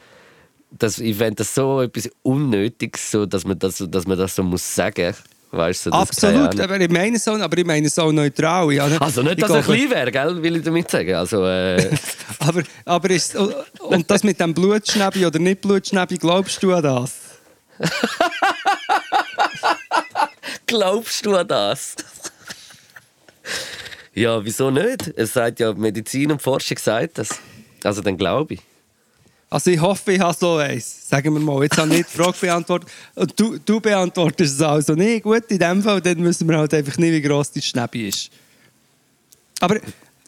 [0.71, 4.43] das, ich fände das so etwas Unnötiges, so, dass, man das, dass man das so
[4.43, 5.15] muss sagen.
[5.53, 8.73] Weißt du, Absolut, aber ich meine es auch, aber ich meine es auch neutral.
[8.73, 11.15] Ja, Also nicht, ich dass er klein wäre, gell, will ich damit sagen.
[11.15, 11.91] Also, äh,
[12.39, 17.13] Aber, aber ist, und das mit dem Blutschnäbi oder nicht Blutschnäbi, glaubst du an das?
[20.67, 21.97] glaubst du an das?
[24.15, 25.13] Ja, wieso nicht?
[25.17, 27.29] Es sagt ja, Medizin und Forschung sagt das.
[27.85, 28.61] Also dann glaube ich.
[29.49, 31.09] Also ich hoffe, ich habe so eins.
[31.09, 32.89] Sagen wir mal, jetzt habe ich nicht die Frage beantwortet.
[33.17, 35.25] Und du, du beantwortest es also nicht.
[35.25, 38.31] Gut, in dem Fall, dann müssen wir halt einfach nicht, wie gross die Schnäbi ist.
[39.59, 39.79] Aber,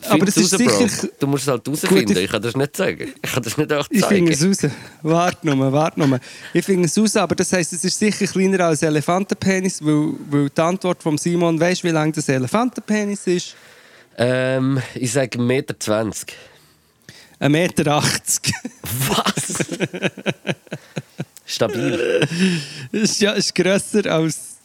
[0.08, 0.86] aber es ist raus, Bro.
[0.88, 1.08] sicher...
[1.20, 2.12] Du musst es halt herausfinden.
[2.12, 3.12] ich- ich kann das nicht sagen.
[3.22, 4.72] Ich kann das nicht auch Ich finde es zeigen.
[4.72, 4.72] raus.
[5.02, 6.18] Warte nur, warte nur.
[6.52, 10.48] Ich finde es raus, aber das heisst, es ist sicher kleiner als Elefantenpenis, weil, weil
[10.50, 13.54] die Antwort von Simon, weißt du, wie lang das Elefantenpenis ist?
[14.18, 15.74] Ähm, ich sage 1,20 Meter.
[17.40, 18.02] 1,80 Meter.
[19.08, 19.54] Was?
[21.46, 22.28] Stabil.
[22.92, 24.56] ist, ja, ist grösser als,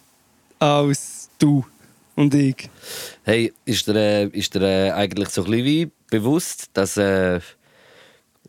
[0.60, 1.66] als du
[2.16, 2.70] und ich.
[3.24, 7.40] Hey, ist dir, äh, ist dir äh, eigentlich so ein bisschen wie bewusst, dass, äh,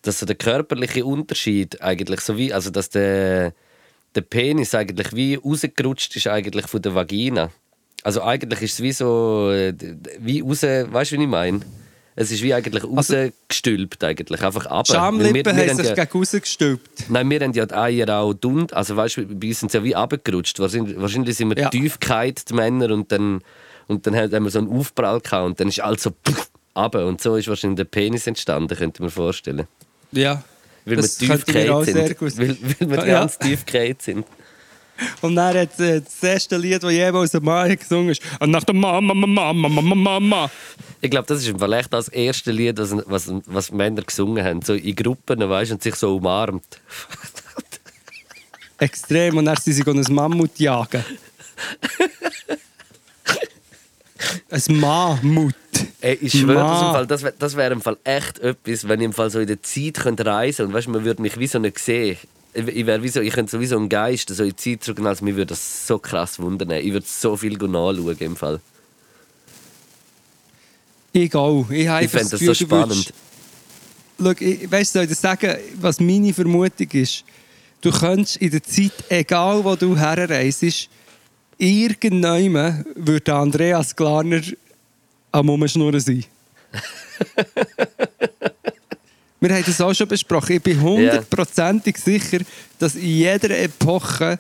[0.03, 3.53] dass so der körperliche Unterschied eigentlich so wie, also dass der,
[4.15, 7.51] der Penis eigentlich wie rausgerutscht ist eigentlich von der Vagina.
[8.05, 9.75] Also eigentlich ist es wie so, äh,
[10.21, 11.61] wie raus, weißt du, wie ich meine?
[12.21, 14.89] Es ist wie eigentlich rausgestülpt eigentlich, einfach ab.
[14.89, 17.09] Wir haben sich ja- gegen rausgestülpt.
[17.11, 18.67] Nein, wir haben ja die Eier auch dünn.
[18.73, 20.59] Also weißt du, bei uns sind sie ja wie abgerutscht.
[20.59, 21.69] Wahrscheinlich, wahrscheinlich sind wir Ja.
[21.69, 23.41] tief gehalten, die Männer, und dann,
[23.87, 26.11] und dann haben wir so einen Aufprall gehabt und dann ist alles so
[26.77, 27.07] runter.
[27.07, 29.69] Und so ist wahrscheinlich der Penis entstanden, könnte man vorstellen.
[30.11, 30.43] Ja.
[30.87, 31.95] Weil Das wir tief sind.
[32.39, 33.21] Weil, weil wir Ja.
[33.21, 33.65] ganz tief
[34.01, 34.25] sind.
[35.21, 38.65] Und dann hat äh, das erste Lied, das jemals ein Mann gesungen ist, «Und nach
[38.65, 40.51] der Mama, Mama, Mama, Mama, Mama».
[41.01, 44.63] Ich glaube, das ist vielleicht das erste Lied, das, was, was Männer gesungen haben.
[44.63, 46.65] So in Gruppen, weißt und sich so umarmt.
[48.79, 49.37] Extrem.
[49.37, 51.05] Und dann sind sie ein Mammut jagen.
[54.51, 55.55] ein Mammut.
[56.01, 56.93] Ey, ich schwöre, das, im.
[56.93, 59.63] Fall, das, das wäre im Fall echt etwas, wenn ich im Fall so in der
[59.63, 62.19] Zeit könnte reisen und weißt, man würde mich wie so nicht sehen.
[62.67, 65.25] Ich, wäre wie so, ich könnte sowieso ein Geist so in die Zeit zurück, also
[65.25, 66.71] mir würde das so krass wundern.
[66.73, 68.61] Ich würde so viel nachschauen im Fall.
[71.13, 71.67] Ich auch.
[71.71, 73.13] Ich, Ich fände das so spannend.
[73.13, 73.13] würdest-
[74.21, 77.25] Schau, ich, weißt du, soll ich sagen, was meine Vermutung ist?
[77.81, 80.89] Du könntest in der Zeit, egal wo du herreist,
[81.57, 84.43] irgendjemand würde Andreas Glarner
[85.31, 86.25] am Umschnurren sein.
[89.41, 90.57] Wir haben das auch schon besprochen.
[90.57, 92.39] Ich bin hundertprozentig sicher,
[92.79, 94.39] dass in jeder Epoche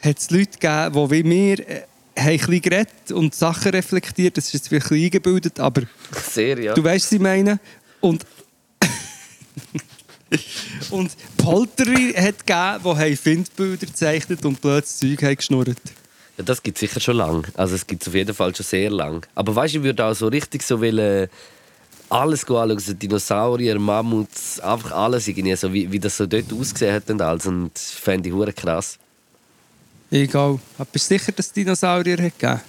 [0.00, 1.82] hat es Leute gegeben, die wie wir äh,
[2.18, 4.36] haben ein bisschen geredet und Sachen reflektiert.
[4.36, 6.74] Das ist jetzt vielleicht ein eingebildet, aber Sehr, ja.
[6.74, 7.60] Du weißt, was ich meine.
[8.00, 8.26] Und,
[10.90, 15.78] und Poltery hat gegeben, die Findbilder gezeichnet und plötzlich Zeug haben geschnurrt.
[16.36, 16.44] ja.
[16.44, 17.46] Das gibt es sicher schon lang.
[17.54, 19.26] Also es gibt es auf jeden Fall schon sehr lang.
[19.34, 21.28] Aber weißt du, ich würde auch so richtig so wollen,
[22.08, 26.94] alles anschauen, also Dinosaurier, Mammuts, einfach alles irgendwie, so wie, wie das so dort ausgesehen
[26.94, 27.46] hat und alles.
[27.46, 28.98] Und das fände ich hure krass.
[30.10, 30.58] Egal.
[30.78, 32.60] Aber bist du sicher, dass es Dinosaurier hat gegeben?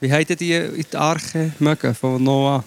[0.00, 2.64] Wie haben die in die Arche mögen von Noah?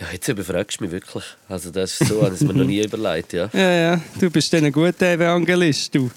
[0.00, 1.24] Ja, jetzt überfragst du mich wirklich.
[1.48, 3.48] Also das ist so, das mir noch nie überlegt, ja.
[3.52, 4.00] Ja, ja.
[4.18, 6.10] Du bist dann ein guter Evangelist, du.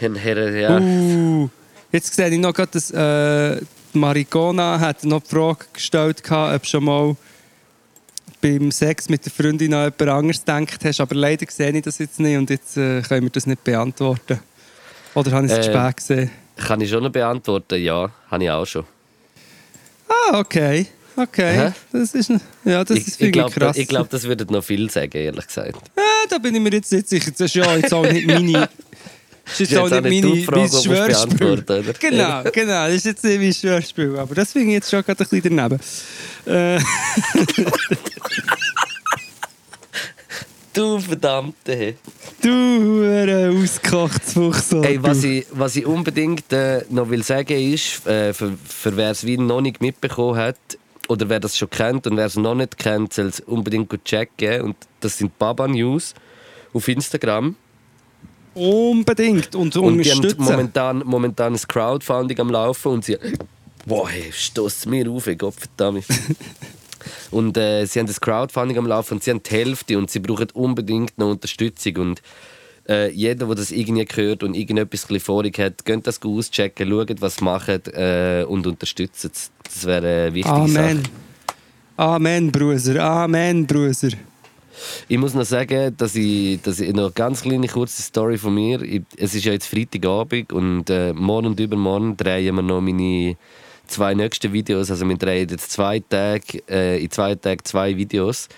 [0.00, 0.78] Ein Herr, ja.
[0.78, 1.48] Uh,
[1.92, 3.60] jetzt sehe ich noch gerade, dass äh,
[3.92, 7.16] Maricona hat noch die Frage gestellt hat, ob schon mal
[8.40, 11.00] beim Sex mit der Freundin an jemand anderes gedacht hast.
[11.00, 14.40] Aber leider sehe ich das jetzt nicht und jetzt äh, können wir das nicht beantworten.
[15.14, 16.30] Oder habe ich es zu Äh, spät gesehen?
[16.56, 17.80] Kann ich schon noch beantworten?
[17.82, 18.84] Ja, habe ich auch schon.
[20.08, 20.86] Ah, okay.
[21.14, 21.56] Okay.
[21.68, 21.72] Hä?
[21.92, 22.30] Das ist,
[22.64, 23.76] ja, das Ich, ist ich glaube, krass.
[23.76, 25.76] ich glaub, das würden noch viel sagen, ehrlich gesagt.
[25.96, 27.30] Ja, da bin ich mir jetzt nicht sicher.
[27.30, 28.68] Das ist ja jetzt auch nicht meine.
[29.44, 31.64] Das ist Ist jetzt auch nicht meine Frage, mein Schwörspiel.
[32.00, 32.86] Genau, genau.
[32.86, 34.16] Das ist jetzt nicht mein Schwörspiel.
[34.18, 35.80] Aber das finde ich jetzt schon gerade ein bisschen daneben.
[36.46, 36.80] Äh,
[40.74, 41.76] Du verdammte.
[41.76, 41.96] Hey.
[42.40, 44.72] du, hure ausgekochtes Fuchs.
[44.72, 49.10] Ey, was ich, was ich unbedingt äh, noch will sagen ist, äh, für, für wer
[49.10, 50.56] es wie noch nicht mitbekommen hat,
[51.08, 54.04] oder wer das schon kennt und wer es noch nicht kennt, soll es unbedingt gut
[54.06, 54.62] checken.
[54.62, 56.14] Und das sind Baba News
[56.72, 57.54] auf Instagram.
[58.54, 59.54] Unbedingt.
[59.54, 60.44] Und Und die haben unterstützen.
[60.44, 63.16] momentan, momentan ein Crowdfunding am Laufen und sie.
[63.86, 66.04] Boah, hey, stoss mir auf, ey, Gott verdammt.
[67.30, 70.20] und äh, sie haben das Crowdfunding am Laufen und sie haben die Hälfte und sie
[70.20, 71.96] brauchen unbedingt noch Unterstützung.
[71.96, 72.22] Und
[72.88, 77.20] äh, jeder, der das irgendwie hört und irgendetwas vorig hat, könnt das gut auschecken, schaut,
[77.20, 79.50] was sie machen äh, und unterstützt es.
[79.64, 80.96] Das wäre eine wichtige Amen.
[81.02, 81.12] Sache.
[81.96, 83.04] Amen, Bruder.
[83.04, 84.10] Amen, Bruder.
[85.08, 88.54] Ich muss noch sagen, dass ich, dass ich noch eine ganz kleine kurze Story von
[88.54, 88.82] mir.
[88.82, 93.36] Ich, es ist ja jetzt Freitagabend und äh, morgen und übermorgen drehen wir noch meine
[93.86, 94.90] zwei nächsten Videos.
[94.90, 98.48] Also wir drehen jetzt zwei Tage, äh, in zwei Tagen zwei Videos.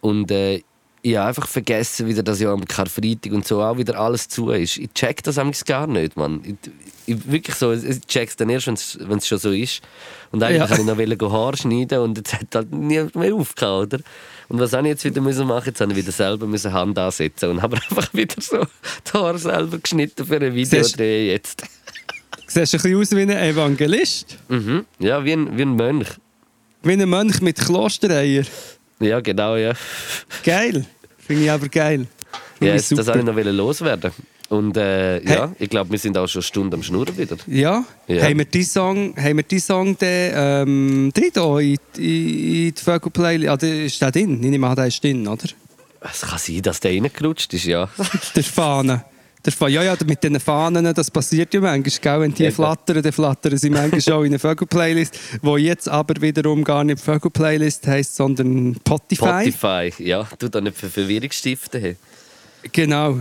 [0.00, 0.62] Und äh,
[1.10, 4.50] ich habe einfach vergessen, wieder, dass ja am Karfreitag und so auch wieder alles zu
[4.50, 4.76] ist.
[4.78, 6.40] Ich check das eigentlich gar nicht, Mann.
[6.44, 6.70] Ich,
[7.14, 9.82] ich, wirklich so, ich check's dann erst, wenn es schon so ist.
[10.32, 10.68] Und eigentlich Ja.
[10.68, 10.82] wollte
[11.12, 14.02] ich noch Haare schneiden und jetzt hat halt niemand mehr aufgehört, oder?
[14.48, 15.66] Und was habe ich jetzt wieder müssen machen?
[15.66, 18.58] Jetzt habe ich wieder selber müssen Hand ansetzen und habe einfach wieder so
[19.06, 21.62] die Haare selber geschnitten für ein Video Siehst- drehen jetzt.
[22.48, 24.38] Siehst du ein bisschen aus wie ein Evangelist?
[24.48, 24.84] Mhm.
[24.98, 26.08] Ja, wie ein, wie ein Mönch.
[26.82, 28.44] Wie ein Mönch mit Klostereier.
[28.98, 29.74] Ja, genau, ja.
[30.42, 30.86] Geil.
[31.26, 32.06] Finde ich aber geil.
[32.60, 34.12] Ja jetzt, das wollte ich noch loswerden.
[34.48, 37.36] Und äh, ja, ich glaube, wir sind auch schon eine Stunde am Schnurren wieder.
[37.48, 38.22] Ja, Ja.
[38.22, 42.74] haben wir diesen Song, haben wir diesen Song dann, ähm, drin da in, in, in
[42.74, 43.48] die Vögel-Playlist?
[43.50, 44.34] Ah, der ist der drin?
[44.42, 45.44] Ich nehme an, der ist drin, oder?
[46.00, 47.88] Es kann sein, dass der reingerutscht ist, ja.
[48.36, 49.04] Der Fahne.
[49.46, 52.20] Der Fa ja, ja, mit diesen Fahnen, das passiert ja manchmal, gell?
[52.20, 56.20] wenn die Ja, flattern, dann flattern sie manchmal auch in eine Vögel-Playlist, die jetzt aber
[56.20, 59.52] wiederum gar nicht Vögel-Playlist heisst, sondern Spotify.
[59.52, 60.28] Spotify, ja.
[60.40, 61.80] Du da nicht für Verwirrung stiften.
[61.80, 61.96] Hey.
[62.72, 63.20] Genau.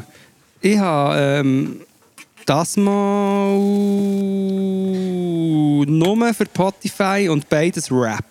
[0.61, 1.81] Ich habe ähm,
[2.47, 3.55] das mal
[5.85, 8.25] nur für Spotify und beides Rap.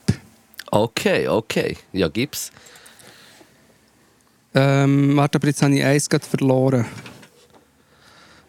[0.72, 1.76] Okay, okay.
[1.92, 2.50] Ja, gib's.
[4.52, 6.86] Ähm, warte, aber jetzt habe ich eins gerade verloren.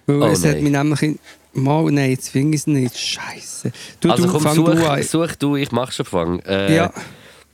[0.08, 0.64] Weil Oh es hat nein.
[0.64, 1.20] mich nämlich...
[1.58, 2.98] Mal, nein, jetzt finde ich es nicht.
[2.98, 3.72] Scheiße.
[4.02, 5.04] Du, Also du, komm, fang such, du an.
[5.04, 6.40] such du, ich mach schon Fang.
[6.42, 6.94] Äh, Ja.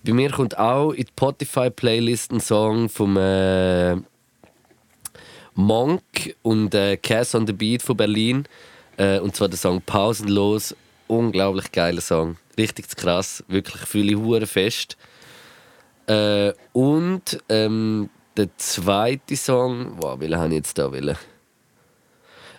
[0.03, 3.97] Bei mir kommt auch in die Spotify-Playlist ein Song vom äh,
[5.53, 6.01] Monk
[6.41, 8.45] und äh, Cass on the Beat von Berlin.
[8.97, 10.75] Äh, und zwar der Song Pausenlos.
[11.07, 12.37] Unglaublich geiler Song.
[12.57, 13.43] Richtig krass.
[13.47, 14.97] Wirklich fühle ich hure fest.
[16.07, 21.15] Äh, und ähm, der zweite Song, wow, welchen habe ich jetzt da wollen?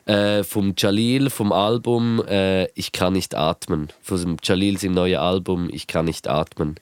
[0.04, 3.88] Äh, vom Jalil, vom Album äh, Ich kann nicht atmen.
[4.02, 6.76] Von dem Jalil sein neues Album Ich kann nicht atmen.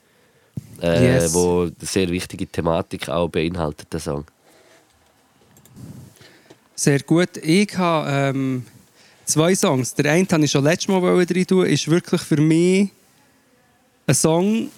[0.80, 1.34] Äh, Yes.
[1.34, 4.24] Wo eine sehr wichtige Thematik auch beinhaltet, der Song.
[6.74, 7.36] Sehr gut.
[7.42, 8.64] Ich habe ähm,
[9.26, 9.94] zwei Songs.
[9.94, 12.88] Der eine habe ich schon letztes Mal rein tun, ist wirklich für mich
[14.06, 14.70] ein Song,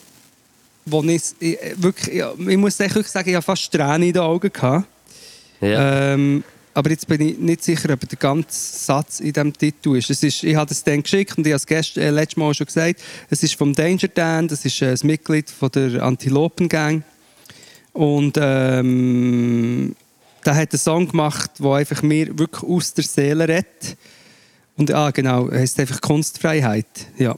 [0.85, 4.23] wo ich, ich, wirklich, ja, ich muss wirklich sagen, ich habe fast Tränen in den
[4.23, 4.87] Augen gehabt.
[5.61, 6.15] Ja.
[6.15, 6.43] Ähm,
[6.75, 8.49] aber jetzt bin ich nicht sicher, ob der ganze
[8.85, 10.11] Satz in diesem Titel ist.
[10.11, 12.55] Es ist ich habe es dann geschickt und ich habe es gest, äh, letztes Mal
[12.55, 13.01] schon gesagt.
[13.31, 17.03] Es ist vom Danger Dan, das ist äh, ein Mitglied von der Antilopen Gang.
[17.93, 19.95] Und ähm,
[20.45, 23.97] der hat einen Song gemacht, der einfach mir wirklich aus der Seele redet.
[24.77, 26.87] Und ah, genau, er heißt einfach Kunstfreiheit.
[27.19, 27.37] Ja.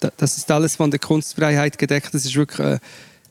[0.00, 2.12] Da- Das ist alles von der Kunstfreiheit gedeckt.
[2.12, 2.78] Das ist wirklich äh,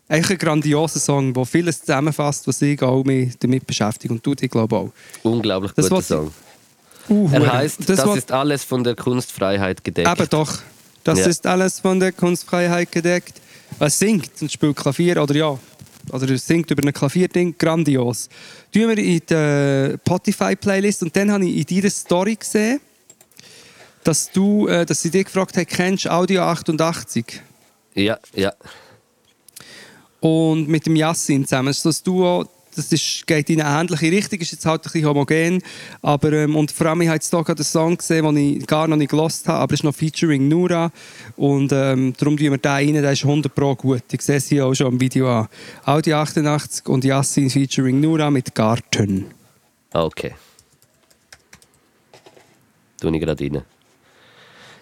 [0.09, 4.13] eigentlich ein grandioser Song, der vieles zusammenfasst, was ich auch mich damit beschäftige.
[4.13, 4.91] Und du, ich glaube auch.
[5.23, 6.31] Unglaublich Das guter Song.
[7.07, 10.07] Uh, Er heißt, das, war- ist alles von der Kunstfreiheit gedeckt.
[10.09, 10.59] Eben doch.
[11.03, 11.27] Das Ja.
[11.27, 13.33] ist alles von der Kunstfreiheit gedeckt.
[13.79, 15.57] Er singt und spielt Klavier, oder ja.
[16.11, 18.29] Oder er singt über ein Klavierding, grandios.
[18.73, 22.79] Tun wir in die Spotify-Playlist und dann habe ich in deiner Story gesehen,
[24.03, 27.41] dass du, äh, dass sie dich gefragt hat, kennst du Audio 88?
[27.95, 28.53] Ja, ja.
[30.19, 31.67] Und mit dem Yassin zusammen.
[31.67, 32.45] Das ist so ein Duo,
[32.75, 35.61] das ist, geht in eine ähnliche Richtung, ist jetzt halt ein bisschen homogen.
[36.01, 38.67] Aber, ähm, und vor allem, ich habe jetzt hier gerade einen Song gesehen, den ich
[38.67, 40.91] gar noch nicht gelost habe, aber es ist noch featuring Nura.
[41.35, 44.03] Und ähm, darum tun wir den rein, der ist 100 Pro gut.
[44.11, 45.47] Ich sehe es hier auch schon im Video an.
[45.85, 49.25] Audi 88 und Yassin featuring Nura mit Garten.
[49.93, 50.33] Okay.
[53.01, 53.63] Tue ich gerade rein.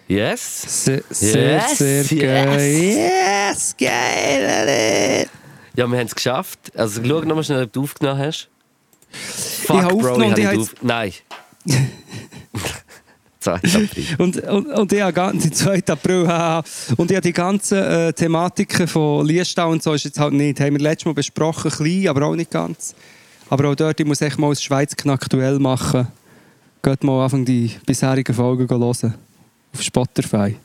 [0.08, 0.84] Yes.
[0.84, 2.08] Sehr, sehr, Yes, sehr yes.
[2.08, 3.10] geil.
[3.50, 5.28] Yes, geil.
[5.76, 6.58] Ja, wir haben es geschafft.
[6.74, 8.48] Also schau nochmal schnell, ob du aufgenommen hast.
[9.10, 10.82] Fuck, habe aufgenommen und ich ich habe nicht auf...
[10.82, 11.12] Nein.
[13.40, 13.52] 2.
[13.52, 13.88] April.
[14.18, 15.82] Und, und, und ich habe die 2.
[15.86, 16.64] April, haha.
[16.96, 20.58] und ich habe die ganzen äh, Thematiken von Liestau und so ist jetzt halt nicht.
[20.60, 22.96] Haben wir letztes Mal besprochen, klein, aber auch nicht ganz.
[23.48, 26.08] Aber auch dort, ich muss echt mal das Schweizken aktuell machen.
[26.82, 29.14] Geht mal Anfang die bisherigen Folgen hören.
[29.74, 30.56] Auf Spotify.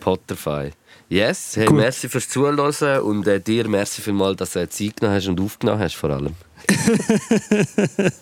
[0.00, 0.72] Potterfy.
[1.10, 1.76] Yes, hey, Gut.
[1.76, 5.80] merci fürs Zuhören und äh, dir merci vielmals, dass du Zeit genommen hast und aufgenommen
[5.80, 6.34] hast vor allem.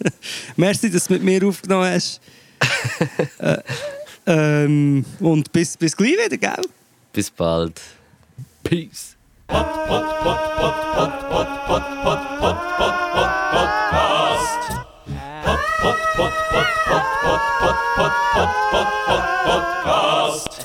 [0.57, 2.21] Merci, dass du mit mir aufgenommen hast.
[3.39, 3.59] äh,
[4.27, 6.65] ähm, und bis, bis gleich wieder, gell?
[7.13, 7.81] Bis bald.
[8.63, 9.17] Peace.
[15.83, 18.13] Pod, pod, pod, pod, pod, pod, pod,
[18.71, 20.56] pod, pod, podcast.